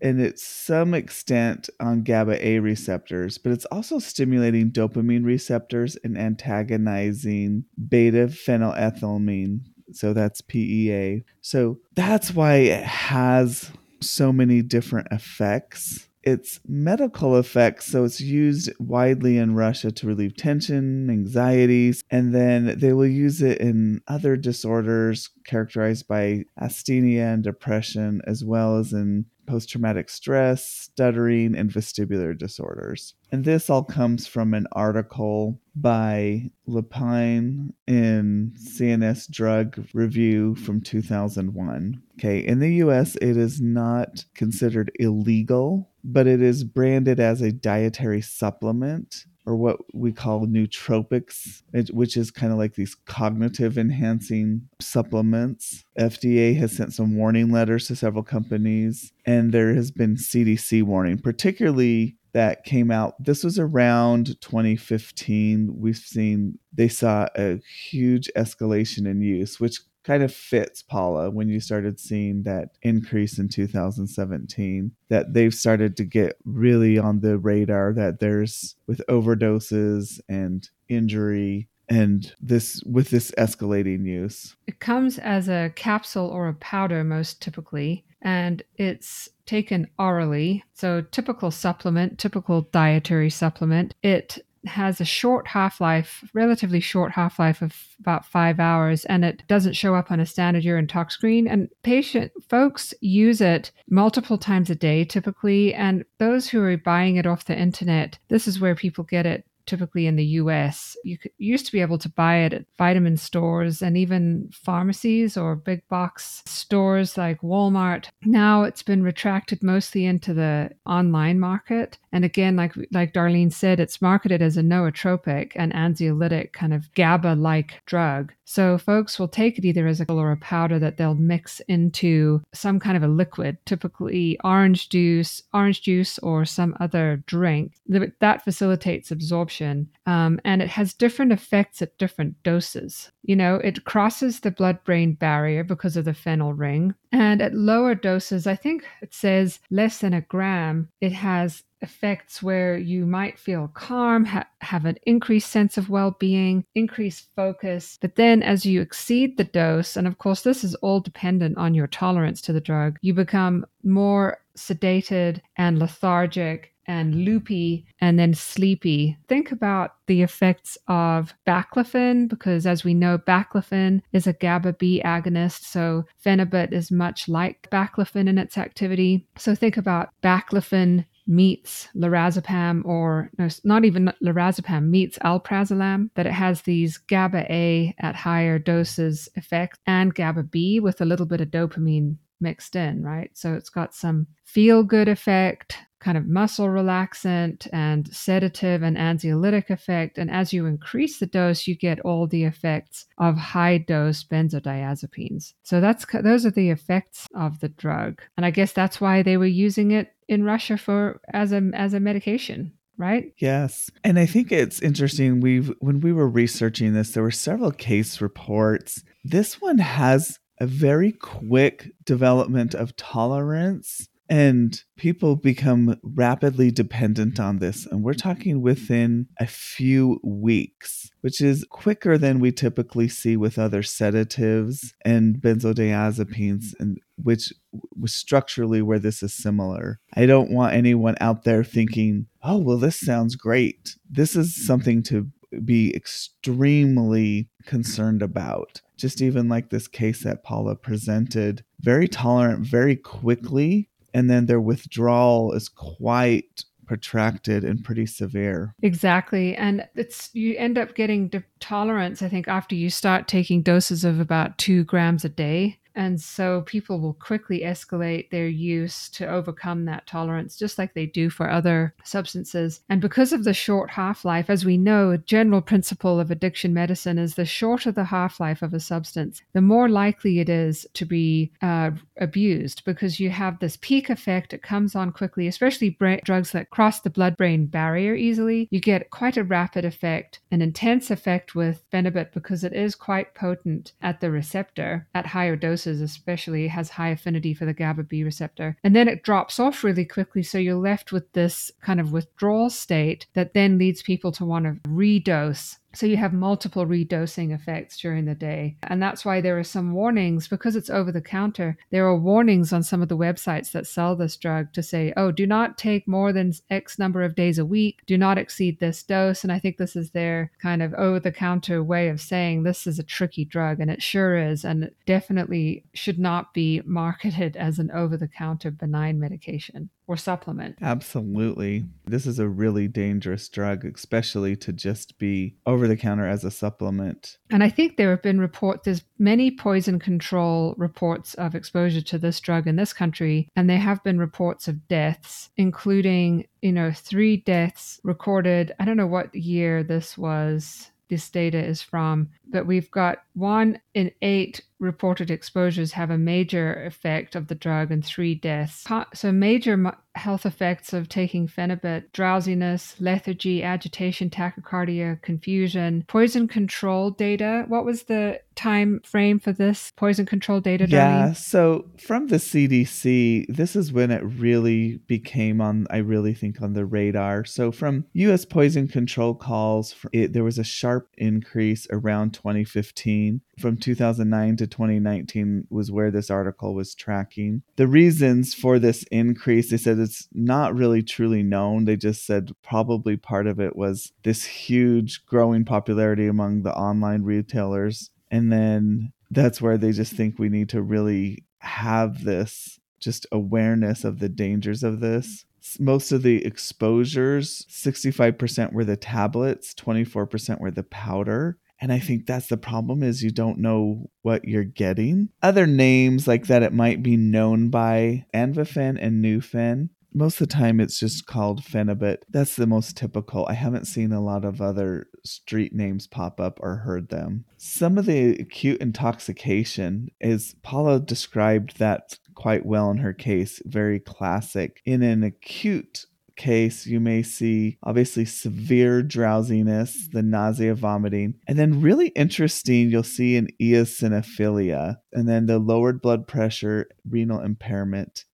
And 0.02 0.20
it's 0.20 0.46
some 0.46 0.92
extent 0.94 1.70
on 1.80 2.02
GABA 2.02 2.46
A 2.46 2.58
receptors, 2.58 3.38
but 3.38 3.52
it's 3.52 3.64
also 3.66 3.98
stimulating 3.98 4.70
dopamine 4.70 5.24
receptors 5.24 5.96
and 6.04 6.18
antagonizing 6.18 7.64
beta 7.88 8.26
phenylethylamine. 8.26 9.60
So 9.92 10.12
that's 10.12 10.40
PEA. 10.40 11.24
So 11.40 11.80
that's 11.94 12.34
why 12.34 12.56
it 12.56 12.84
has 12.84 13.70
so 14.00 14.32
many 14.32 14.62
different 14.62 15.08
effects. 15.10 16.08
It's 16.22 16.60
medical 16.66 17.38
effects, 17.38 17.86
so 17.86 18.04
it's 18.04 18.20
used 18.20 18.70
widely 18.78 19.38
in 19.38 19.54
Russia 19.54 19.90
to 19.90 20.06
relieve 20.06 20.36
tension, 20.36 21.08
anxieties, 21.08 22.02
and 22.10 22.34
then 22.34 22.78
they 22.78 22.92
will 22.92 23.06
use 23.06 23.40
it 23.40 23.58
in 23.58 24.02
other 24.06 24.36
disorders 24.36 25.30
characterized 25.46 26.06
by 26.06 26.44
asthenia 26.60 27.32
and 27.34 27.42
depression, 27.42 28.20
as 28.26 28.44
well 28.44 28.76
as 28.76 28.92
in 28.92 29.26
post 29.50 29.68
traumatic 29.68 30.08
stress, 30.08 30.64
stuttering, 30.64 31.56
and 31.56 31.70
vestibular 31.70 32.38
disorders. 32.38 33.14
And 33.32 33.44
this 33.44 33.68
all 33.68 33.82
comes 33.82 34.26
from 34.26 34.54
an 34.54 34.68
article 34.72 35.60
by 35.74 36.50
Lapin 36.66 37.74
in 37.88 38.52
CNS 38.56 39.28
Drug 39.30 39.84
Review 39.92 40.54
from 40.54 40.80
2001. 40.80 42.00
Okay, 42.18 42.38
in 42.38 42.60
the 42.60 42.74
US, 42.74 43.16
it 43.16 43.36
is 43.36 43.60
not 43.60 44.24
considered 44.34 44.92
illegal, 45.00 45.90
but 46.04 46.28
it 46.28 46.40
is 46.40 46.62
branded 46.62 47.18
as 47.18 47.40
a 47.40 47.52
dietary 47.52 48.20
supplement 48.20 49.24
or 49.46 49.56
what 49.56 49.78
we 49.94 50.12
call 50.12 50.46
nootropics, 50.46 51.62
which 51.92 52.16
is 52.16 52.30
kind 52.30 52.52
of 52.52 52.58
like 52.58 52.74
these 52.74 52.94
cognitive 52.94 53.78
enhancing 53.78 54.68
supplements. 54.80 55.84
FDA 55.98 56.56
has 56.56 56.72
sent 56.72 56.92
some 56.92 57.16
warning 57.16 57.50
letters 57.50 57.86
to 57.88 57.96
several 57.96 58.22
companies, 58.22 59.12
and 59.24 59.52
there 59.52 59.74
has 59.74 59.90
been 59.90 60.16
CDC 60.16 60.82
warning, 60.82 61.18
particularly 61.18 62.16
that 62.32 62.62
came 62.64 62.92
out. 62.92 63.16
This 63.22 63.42
was 63.42 63.58
around 63.58 64.40
2015. 64.40 65.74
We've 65.76 65.96
seen 65.96 66.58
they 66.72 66.86
saw 66.86 67.26
a 67.36 67.58
huge 67.90 68.30
escalation 68.36 69.06
in 69.06 69.20
use, 69.20 69.58
which 69.58 69.80
kind 70.04 70.22
of 70.22 70.32
fits 70.32 70.82
Paula 70.82 71.30
when 71.30 71.48
you 71.48 71.60
started 71.60 72.00
seeing 72.00 72.42
that 72.44 72.70
increase 72.82 73.38
in 73.38 73.48
2017 73.48 74.92
that 75.08 75.34
they've 75.34 75.54
started 75.54 75.96
to 75.96 76.04
get 76.04 76.36
really 76.44 76.98
on 76.98 77.20
the 77.20 77.38
radar 77.38 77.92
that 77.92 78.20
there's 78.20 78.76
with 78.86 79.02
overdoses 79.08 80.20
and 80.28 80.68
injury 80.88 81.68
and 81.88 82.34
this 82.40 82.82
with 82.84 83.10
this 83.10 83.32
escalating 83.32 84.06
use. 84.06 84.54
It 84.66 84.78
comes 84.78 85.18
as 85.18 85.48
a 85.48 85.72
capsule 85.74 86.28
or 86.28 86.48
a 86.48 86.54
powder 86.54 87.02
most 87.02 87.42
typically 87.42 88.04
and 88.22 88.62
it's 88.76 89.28
taken 89.46 89.88
orally. 89.98 90.62
So 90.74 91.02
typical 91.10 91.50
supplement, 91.50 92.18
typical 92.18 92.62
dietary 92.72 93.30
supplement. 93.30 93.94
It 94.02 94.38
has 94.66 95.00
a 95.00 95.04
short 95.04 95.48
half 95.48 95.80
life, 95.80 96.24
relatively 96.34 96.80
short 96.80 97.12
half 97.12 97.38
life 97.38 97.62
of 97.62 97.74
about 97.98 98.24
five 98.24 98.60
hours, 98.60 99.04
and 99.06 99.24
it 99.24 99.42
doesn't 99.48 99.74
show 99.74 99.94
up 99.94 100.10
on 100.10 100.20
a 100.20 100.26
standard 100.26 100.64
urine 100.64 100.86
tox 100.86 101.14
screen. 101.14 101.46
And 101.46 101.68
patient 101.82 102.32
folks 102.48 102.92
use 103.00 103.40
it 103.40 103.70
multiple 103.88 104.38
times 104.38 104.70
a 104.70 104.74
day 104.74 105.04
typically. 105.04 105.74
And 105.74 106.04
those 106.18 106.48
who 106.48 106.62
are 106.62 106.76
buying 106.76 107.16
it 107.16 107.26
off 107.26 107.46
the 107.46 107.58
internet, 107.58 108.18
this 108.28 108.46
is 108.46 108.60
where 108.60 108.74
people 108.74 109.04
get 109.04 109.26
it 109.26 109.44
typically 109.70 110.08
in 110.08 110.16
the 110.16 110.24
US. 110.42 110.96
You 111.04 111.16
used 111.38 111.64
to 111.66 111.72
be 111.72 111.80
able 111.80 111.98
to 111.98 112.08
buy 112.08 112.38
it 112.38 112.52
at 112.52 112.64
vitamin 112.76 113.16
stores 113.16 113.82
and 113.82 113.96
even 113.96 114.50
pharmacies 114.52 115.36
or 115.36 115.54
big 115.54 115.86
box 115.88 116.42
stores 116.44 117.16
like 117.16 117.40
Walmart. 117.40 118.08
Now 118.24 118.64
it's 118.64 118.82
been 118.82 119.04
retracted 119.04 119.62
mostly 119.62 120.04
into 120.04 120.34
the 120.34 120.72
online 120.86 121.38
market. 121.38 121.98
And 122.10 122.24
again, 122.24 122.56
like 122.56 122.74
like 122.90 123.12
Darlene 123.12 123.52
said, 123.52 123.78
it's 123.78 124.02
marketed 124.02 124.42
as 124.42 124.56
a 124.56 124.62
nootropic 124.62 125.52
and 125.54 125.72
anxiolytic 125.72 126.50
kind 126.52 126.74
of 126.74 126.92
GABA-like 126.94 127.80
drug. 127.86 128.32
So 128.44 128.78
folks 128.78 129.16
will 129.16 129.28
take 129.28 129.58
it 129.58 129.64
either 129.64 129.86
as 129.86 130.00
a 130.00 130.10
or 130.10 130.32
a 130.32 130.36
powder 130.36 130.80
that 130.80 130.96
they'll 130.96 131.14
mix 131.14 131.60
into 131.68 132.42
some 132.52 132.80
kind 132.80 132.96
of 132.96 133.04
a 133.04 133.08
liquid, 133.08 133.58
typically 133.64 134.36
orange 134.42 134.88
juice, 134.88 135.44
orange 135.54 135.82
juice, 135.82 136.18
or 136.18 136.44
some 136.44 136.74
other 136.80 137.22
drink. 137.26 137.74
That 137.86 138.42
facilitates 138.42 139.12
absorption, 139.12 139.59
um, 140.06 140.40
and 140.44 140.62
it 140.62 140.68
has 140.68 140.94
different 140.94 141.32
effects 141.32 141.82
at 141.82 141.98
different 141.98 142.42
doses. 142.42 143.10
You 143.22 143.36
know, 143.36 143.56
it 143.56 143.84
crosses 143.84 144.40
the 144.40 144.50
blood-brain 144.50 145.14
barrier 145.14 145.64
because 145.64 145.96
of 145.96 146.04
the 146.04 146.12
phenyl 146.12 146.52
ring, 146.56 146.94
and 147.12 147.40
at 147.42 147.54
lower 147.54 147.94
doses, 147.94 148.46
I 148.46 148.56
think 148.56 148.84
it 149.02 149.14
says 149.14 149.60
less 149.70 149.98
than 149.98 150.14
a 150.14 150.20
gram, 150.22 150.88
it 151.00 151.12
has 151.12 151.62
effects 151.82 152.42
where 152.42 152.76
you 152.76 153.06
might 153.06 153.38
feel 153.38 153.68
calm, 153.74 154.24
ha- 154.24 154.46
have 154.60 154.84
an 154.84 154.98
increased 155.04 155.50
sense 155.50 155.78
of 155.78 155.88
well 155.88 156.16
being, 156.18 156.64
increased 156.74 157.28
focus. 157.34 157.98
But 158.00 158.16
then 158.16 158.42
as 158.42 158.66
you 158.66 158.80
exceed 158.80 159.36
the 159.36 159.44
dose, 159.44 159.96
and 159.96 160.06
of 160.06 160.18
course, 160.18 160.42
this 160.42 160.62
is 160.62 160.74
all 160.76 161.00
dependent 161.00 161.56
on 161.58 161.74
your 161.74 161.86
tolerance 161.86 162.40
to 162.42 162.52
the 162.52 162.60
drug, 162.60 162.98
you 163.02 163.14
become 163.14 163.66
more 163.82 164.38
sedated 164.56 165.40
and 165.56 165.78
lethargic 165.78 166.69
and 166.86 167.24
loopy 167.24 167.86
and 168.00 168.18
then 168.18 168.34
sleepy. 168.34 169.16
Think 169.28 169.52
about 169.52 169.92
the 170.06 170.22
effects 170.22 170.76
of 170.88 171.34
baclofen 171.46 172.28
because, 172.28 172.66
as 172.66 172.84
we 172.84 172.94
know, 172.94 173.18
baclofen 173.18 174.00
is 174.12 174.26
a 174.26 174.32
GABA 174.32 174.74
B 174.74 175.02
agonist. 175.04 175.62
So, 175.64 176.04
phenibut 176.24 176.72
is 176.72 176.90
much 176.90 177.28
like 177.28 177.68
baclofen 177.70 178.28
in 178.28 178.38
its 178.38 178.58
activity. 178.58 179.26
So, 179.36 179.54
think 179.54 179.76
about 179.76 180.10
baclofen 180.22 181.04
meets 181.26 181.88
lorazepam 181.94 182.84
or 182.84 183.30
no, 183.38 183.48
not 183.62 183.84
even 183.84 184.12
lorazepam 184.22 184.88
meets 184.88 185.16
alprazolam 185.18 186.10
that 186.14 186.26
it 186.26 186.32
has 186.32 186.62
these 186.62 186.98
GABA 186.98 187.52
A 187.52 187.94
at 188.00 188.16
higher 188.16 188.58
doses 188.58 189.28
effects 189.36 189.78
and 189.86 190.14
GABA 190.14 190.44
B 190.44 190.80
with 190.80 191.00
a 191.00 191.04
little 191.04 191.26
bit 191.26 191.40
of 191.40 191.48
dopamine 191.48 192.16
mixed 192.40 192.74
in, 192.74 193.02
right? 193.02 193.30
So 193.34 193.54
it's 193.54 193.68
got 193.68 193.94
some 193.94 194.26
feel 194.44 194.82
good 194.82 195.08
effect, 195.08 195.76
kind 196.00 196.16
of 196.18 196.26
muscle 196.26 196.66
relaxant 196.66 197.68
and 197.72 198.12
sedative 198.12 198.82
and 198.82 198.96
anxiolytic 198.96 199.70
effect. 199.70 200.18
And 200.18 200.30
as 200.30 200.52
you 200.52 200.66
increase 200.66 201.18
the 201.18 201.26
dose, 201.26 201.66
you 201.66 201.76
get 201.76 202.00
all 202.00 202.26
the 202.26 202.44
effects 202.44 203.06
of 203.18 203.36
high 203.36 203.78
dose 203.78 204.24
benzodiazepines. 204.24 205.52
So 205.62 205.80
that's 205.80 206.04
those 206.22 206.46
are 206.46 206.50
the 206.50 206.70
effects 206.70 207.28
of 207.34 207.60
the 207.60 207.68
drug. 207.68 208.22
And 208.36 208.44
I 208.44 208.50
guess 208.50 208.72
that's 208.72 209.00
why 209.00 209.22
they 209.22 209.36
were 209.36 209.46
using 209.46 209.90
it 209.92 210.14
in 210.26 210.44
Russia 210.44 210.76
for 210.76 211.20
as 211.32 211.52
a 211.52 211.70
as 211.74 211.94
a 211.94 212.00
medication 212.00 212.72
right? 213.00 213.32
Yes. 213.38 213.90
And 214.04 214.18
I 214.18 214.26
think 214.26 214.52
it's 214.52 214.82
interesting 214.82 215.40
we've 215.40 215.72
when 215.80 216.00
we 216.00 216.12
were 216.12 216.28
researching 216.28 216.92
this 216.92 217.12
there 217.12 217.22
were 217.22 217.30
several 217.30 217.72
case 217.72 218.20
reports. 218.20 219.02
This 219.24 219.58
one 219.58 219.78
has 219.78 220.38
a 220.60 220.66
very 220.66 221.10
quick 221.10 221.90
development 222.04 222.74
of 222.74 222.94
tolerance 222.96 224.08
and 224.30 224.84
people 224.96 225.34
become 225.34 225.98
rapidly 226.04 226.70
dependent 226.70 227.40
on 227.40 227.58
this. 227.58 227.84
And 227.84 228.04
we're 228.04 228.14
talking 228.14 228.62
within 228.62 229.26
a 229.40 229.46
few 229.46 230.20
weeks, 230.22 231.10
which 231.20 231.40
is 231.40 231.66
quicker 231.68 232.16
than 232.16 232.38
we 232.38 232.52
typically 232.52 233.08
see 233.08 233.36
with 233.36 233.58
other 233.58 233.82
sedatives 233.82 234.94
and 235.04 235.38
benzodiazepines, 235.38 236.74
and 236.78 237.00
which 237.16 237.52
was 237.98 238.14
structurally 238.14 238.80
where 238.80 239.00
this 239.00 239.20
is 239.20 239.34
similar. 239.34 239.98
I 240.14 240.26
don't 240.26 240.52
want 240.52 240.74
anyone 240.74 241.16
out 241.20 241.42
there 241.42 241.64
thinking, 241.64 242.26
oh, 242.44 242.58
well, 242.58 242.78
this 242.78 243.00
sounds 243.00 243.34
great. 243.34 243.96
This 244.08 244.36
is 244.36 244.64
something 244.64 245.02
to 245.04 245.26
be 245.64 245.92
extremely 245.94 247.48
concerned 247.66 248.22
about. 248.22 248.80
Just 248.96 249.20
even 249.20 249.48
like 249.48 249.70
this 249.70 249.88
case 249.88 250.22
that 250.22 250.44
Paula 250.44 250.76
presented, 250.76 251.64
very 251.80 252.06
tolerant 252.06 252.64
very 252.64 252.94
quickly 252.94 253.89
and 254.14 254.30
then 254.30 254.46
their 254.46 254.60
withdrawal 254.60 255.52
is 255.52 255.68
quite 255.68 256.64
protracted 256.86 257.64
and 257.64 257.84
pretty 257.84 258.04
severe. 258.04 258.74
Exactly. 258.82 259.54
And 259.54 259.86
it's 259.94 260.28
you 260.34 260.56
end 260.56 260.76
up 260.76 260.96
getting 260.96 261.32
tolerance, 261.60 262.20
I 262.20 262.28
think, 262.28 262.48
after 262.48 262.74
you 262.74 262.90
start 262.90 263.28
taking 263.28 263.62
doses 263.62 264.04
of 264.04 264.18
about 264.18 264.58
two 264.58 264.82
grams 264.82 265.24
a 265.24 265.28
day. 265.28 265.78
And 266.00 266.18
so 266.18 266.62
people 266.62 266.98
will 266.98 267.12
quickly 267.12 267.60
escalate 267.60 268.30
their 268.30 268.48
use 268.48 269.10
to 269.10 269.26
overcome 269.28 269.84
that 269.84 270.06
tolerance, 270.06 270.56
just 270.56 270.78
like 270.78 270.94
they 270.94 271.04
do 271.04 271.28
for 271.28 271.50
other 271.50 271.94
substances. 272.04 272.80
And 272.88 273.02
because 273.02 273.34
of 273.34 273.44
the 273.44 273.52
short 273.52 273.90
half 273.90 274.24
life, 274.24 274.48
as 274.48 274.64
we 274.64 274.78
know, 274.78 275.10
a 275.10 275.18
general 275.18 275.60
principle 275.60 276.18
of 276.18 276.30
addiction 276.30 276.72
medicine 276.72 277.18
is 277.18 277.34
the 277.34 277.44
shorter 277.44 277.92
the 277.92 278.04
half 278.04 278.40
life 278.40 278.62
of 278.62 278.72
a 278.72 278.80
substance, 278.80 279.42
the 279.52 279.60
more 279.60 279.90
likely 279.90 280.40
it 280.40 280.48
is 280.48 280.86
to 280.94 281.04
be 281.04 281.52
uh, 281.60 281.90
abused 282.16 282.82
because 282.86 283.20
you 283.20 283.28
have 283.28 283.58
this 283.58 283.76
peak 283.82 284.08
effect. 284.08 284.54
It 284.54 284.62
comes 284.62 284.94
on 284.94 285.12
quickly, 285.12 285.48
especially 285.48 285.90
bra- 285.90 286.16
drugs 286.24 286.52
that 286.52 286.70
cross 286.70 287.00
the 287.00 287.10
blood 287.10 287.36
brain 287.36 287.66
barrier 287.66 288.14
easily. 288.14 288.68
You 288.70 288.80
get 288.80 289.10
quite 289.10 289.36
a 289.36 289.44
rapid 289.44 289.84
effect, 289.84 290.40
an 290.50 290.62
intense 290.62 291.10
effect 291.10 291.54
with 291.54 291.82
Phenibut 291.92 292.32
because 292.32 292.64
it 292.64 292.72
is 292.72 292.94
quite 292.94 293.34
potent 293.34 293.92
at 294.00 294.20
the 294.20 294.30
receptor 294.30 295.06
at 295.14 295.26
higher 295.26 295.56
doses, 295.56 295.89
especially, 295.98 296.68
has 296.68 296.90
high 296.90 297.08
affinity 297.08 297.54
for 297.54 297.64
the 297.64 297.72
GABA 297.72 298.04
B 298.04 298.22
receptor. 298.22 298.76
And 298.84 298.94
then 298.94 299.08
it 299.08 299.22
drops 299.22 299.58
off 299.58 299.82
really 299.82 300.04
quickly. 300.04 300.42
So 300.42 300.58
you're 300.58 300.74
left 300.74 301.10
with 301.10 301.32
this 301.32 301.72
kind 301.80 301.98
of 301.98 302.12
withdrawal 302.12 302.70
state 302.70 303.26
that 303.32 303.54
then 303.54 303.78
leads 303.78 304.02
people 304.02 304.30
to 304.32 304.44
want 304.44 304.66
to 304.66 304.88
redose 304.88 305.78
so 305.94 306.06
you 306.06 306.16
have 306.16 306.32
multiple 306.32 306.86
redosing 306.86 307.54
effects 307.54 307.98
during 307.98 308.24
the 308.24 308.34
day. 308.34 308.76
And 308.84 309.02
that's 309.02 309.24
why 309.24 309.40
there 309.40 309.58
are 309.58 309.64
some 309.64 309.92
warnings 309.92 310.48
because 310.48 310.76
it's 310.76 310.90
over 310.90 311.10
the 311.10 311.20
counter. 311.20 311.76
There 311.90 312.06
are 312.06 312.16
warnings 312.16 312.72
on 312.72 312.82
some 312.82 313.02
of 313.02 313.08
the 313.08 313.16
websites 313.16 313.72
that 313.72 313.86
sell 313.86 314.16
this 314.16 314.36
drug 314.36 314.72
to 314.74 314.82
say, 314.82 315.12
oh, 315.16 315.32
do 315.32 315.46
not 315.46 315.78
take 315.78 316.06
more 316.06 316.32
than 316.32 316.52
X 316.70 316.98
number 316.98 317.22
of 317.22 317.34
days 317.34 317.58
a 317.58 317.64
week. 317.64 318.00
Do 318.06 318.16
not 318.16 318.38
exceed 318.38 318.78
this 318.78 319.02
dose. 319.02 319.42
And 319.42 319.52
I 319.52 319.58
think 319.58 319.76
this 319.76 319.96
is 319.96 320.10
their 320.10 320.52
kind 320.60 320.82
of 320.82 320.94
over 320.94 321.20
the 321.20 321.32
counter 321.32 321.82
way 321.82 322.08
of 322.08 322.20
saying 322.20 322.62
this 322.62 322.86
is 322.86 322.98
a 322.98 323.04
tricky 323.04 323.44
drug. 323.44 323.80
And 323.80 323.90
it 323.90 324.02
sure 324.02 324.36
is. 324.36 324.64
And 324.64 324.84
it 324.84 324.96
definitely 325.06 325.84
should 325.94 326.18
not 326.18 326.54
be 326.54 326.82
marketed 326.84 327.56
as 327.60 327.78
an 327.78 327.90
over 327.90 328.16
the 328.16 328.28
counter 328.28 328.70
benign 328.70 329.18
medication 329.18 329.90
or 330.10 330.16
supplement. 330.16 330.76
Absolutely. 330.82 331.84
This 332.04 332.26
is 332.26 332.40
a 332.40 332.48
really 332.48 332.88
dangerous 332.88 333.48
drug, 333.48 333.84
especially 333.84 334.56
to 334.56 334.72
just 334.72 335.18
be 335.18 335.54
over 335.66 335.86
the 335.86 335.96
counter 335.96 336.26
as 336.26 336.42
a 336.42 336.50
supplement. 336.50 337.38
And 337.48 337.62
I 337.62 337.68
think 337.68 337.96
there 337.96 338.10
have 338.10 338.20
been 338.20 338.40
reports, 338.40 338.80
there's 338.84 339.04
many 339.20 339.52
poison 339.52 340.00
control 340.00 340.74
reports 340.76 341.34
of 341.34 341.54
exposure 341.54 342.00
to 342.00 342.18
this 342.18 342.40
drug 342.40 342.66
in 342.66 342.74
this 342.74 342.92
country, 342.92 343.48
and 343.54 343.70
there 343.70 343.78
have 343.78 344.02
been 344.02 344.18
reports 344.18 344.66
of 344.66 344.88
deaths, 344.88 345.50
including, 345.56 346.48
you 346.60 346.72
know, 346.72 346.90
three 346.90 347.36
deaths 347.36 348.00
recorded. 348.02 348.72
I 348.80 348.86
don't 348.86 348.96
know 348.96 349.06
what 349.06 349.32
year 349.32 349.84
this 349.84 350.18
was 350.18 350.90
this 351.08 351.30
data 351.30 351.64
is 351.64 351.82
from, 351.82 352.30
but 352.48 352.66
we've 352.66 352.90
got 352.90 353.18
one 353.34 353.80
in 353.94 354.10
eight 354.22 354.62
reported 354.80 355.30
exposures 355.30 355.92
have 355.92 356.10
a 356.10 356.18
major 356.18 356.84
effect 356.84 357.36
of 357.36 357.46
the 357.48 357.54
drug 357.54 357.92
and 357.92 358.04
three 358.04 358.34
deaths. 358.34 358.84
So, 359.14 359.30
major 359.30 359.94
health 360.16 360.44
effects 360.44 360.92
of 360.92 361.08
taking 361.08 361.46
Phenibut 361.46 362.12
drowsiness, 362.12 362.96
lethargy, 362.98 363.62
agitation, 363.62 364.28
tachycardia, 364.28 365.22
confusion, 365.22 366.04
poison 366.08 366.48
control 366.48 367.10
data. 367.10 367.64
What 367.68 367.84
was 367.84 368.04
the 368.04 368.40
time 368.56 369.00
frame 369.04 369.38
for 369.38 369.52
this 369.52 369.92
poison 369.96 370.26
control 370.26 370.60
data? 370.60 370.86
Yeah, 370.88 371.28
Darlene? 371.28 371.36
so 371.36 371.86
from 371.98 372.26
the 372.26 372.36
CDC, 372.36 373.46
this 373.48 373.76
is 373.76 373.92
when 373.92 374.10
it 374.10 374.22
really 374.22 374.96
became 375.06 375.60
on, 375.60 375.86
I 375.90 375.98
really 375.98 376.34
think, 376.34 376.60
on 376.60 376.72
the 376.72 376.84
radar. 376.84 377.44
So, 377.44 377.70
from 377.70 378.06
US 378.14 378.44
poison 378.44 378.88
control 378.88 379.34
calls, 379.34 379.94
it, 380.12 380.32
there 380.32 380.44
was 380.44 380.58
a 380.58 380.64
sharp 380.64 381.08
increase 381.16 381.86
around 381.90 382.34
2015 382.34 383.40
from 383.58 383.76
2009 383.76 384.56
to 384.56 384.66
2019 384.70 385.66
was 385.70 385.90
where 385.90 386.10
this 386.10 386.30
article 386.30 386.74
was 386.74 386.94
tracking. 386.94 387.62
The 387.76 387.86
reasons 387.86 388.54
for 388.54 388.78
this 388.78 389.02
increase, 389.10 389.70
they 389.70 389.76
said 389.76 389.98
it's 389.98 390.28
not 390.32 390.74
really 390.74 391.02
truly 391.02 391.42
known. 391.42 391.84
They 391.84 391.96
just 391.96 392.24
said 392.24 392.52
probably 392.62 393.16
part 393.16 393.46
of 393.46 393.60
it 393.60 393.76
was 393.76 394.12
this 394.22 394.44
huge 394.44 395.26
growing 395.26 395.64
popularity 395.64 396.26
among 396.26 396.62
the 396.62 396.74
online 396.74 397.22
retailers. 397.22 398.10
And 398.30 398.52
then 398.52 399.12
that's 399.30 399.60
where 399.60 399.78
they 399.78 399.92
just 399.92 400.12
think 400.12 400.38
we 400.38 400.48
need 400.48 400.68
to 400.70 400.82
really 400.82 401.44
have 401.58 402.24
this 402.24 402.78
just 402.98 403.26
awareness 403.32 404.04
of 404.04 404.18
the 404.18 404.28
dangers 404.28 404.82
of 404.82 405.00
this. 405.00 405.44
Most 405.78 406.10
of 406.10 406.22
the 406.22 406.44
exposures, 406.44 407.66
65% 407.70 408.72
were 408.72 408.84
the 408.84 408.96
tablets, 408.96 409.74
24% 409.74 410.60
were 410.60 410.70
the 410.70 410.82
powder 410.82 411.58
and 411.80 411.92
I 411.92 411.98
think 411.98 412.26
that's 412.26 412.48
the 412.48 412.56
problem 412.56 413.02
is 413.02 413.22
you 413.22 413.30
don't 413.30 413.58
know 413.58 414.10
what 414.22 414.44
you're 414.44 414.64
getting. 414.64 415.30
Other 415.42 415.66
names 415.66 416.28
like 416.28 416.46
that 416.46 416.62
it 416.62 416.72
might 416.72 417.02
be 417.02 417.16
known 417.16 417.70
by 417.70 418.26
Anvifen 418.34 418.98
and 419.00 419.24
Noofen. 419.24 419.88
Most 420.12 420.40
of 420.40 420.48
the 420.48 420.54
time 420.54 420.80
it's 420.80 420.98
just 420.98 421.26
called 421.26 421.62
Phenibut. 421.62 422.18
That's 422.28 422.56
the 422.56 422.66
most 422.66 422.96
typical. 422.96 423.46
I 423.48 423.54
haven't 423.54 423.86
seen 423.86 424.12
a 424.12 424.20
lot 424.20 424.44
of 424.44 424.60
other 424.60 425.06
street 425.24 425.72
names 425.72 426.06
pop 426.06 426.40
up 426.40 426.58
or 426.60 426.76
heard 426.76 427.10
them. 427.10 427.44
Some 427.56 427.96
of 427.96 428.06
the 428.06 428.30
acute 428.32 428.80
intoxication 428.80 430.08
is 430.20 430.56
Paula 430.62 430.98
described 430.98 431.78
that 431.78 432.18
quite 432.34 432.66
well 432.66 432.90
in 432.90 432.98
her 432.98 433.12
case, 433.12 433.62
very 433.64 434.00
classic. 434.00 434.80
In 434.84 435.02
an 435.02 435.22
acute 435.22 436.06
case, 436.40 436.86
you 436.86 437.00
may 437.00 437.22
see 437.22 437.76
obviously 437.82 438.24
severe 438.24 439.02
drowsiness, 439.02 439.96
mm-hmm. 439.96 440.16
the 440.16 440.22
nausea, 440.22 440.74
vomiting, 440.74 441.34
and 441.46 441.58
then 441.58 441.82
really 441.82 442.08
interesting, 442.08 442.90
you'll 442.90 443.02
see 443.02 443.36
an 443.36 443.48
eosinophilia, 443.60 444.96
and 445.12 445.28
then 445.28 445.46
the 445.46 445.58
lowered 445.58 446.00
blood 446.00 446.26
pressure, 446.26 446.88
renal 447.08 447.40
impairment. 447.40 448.24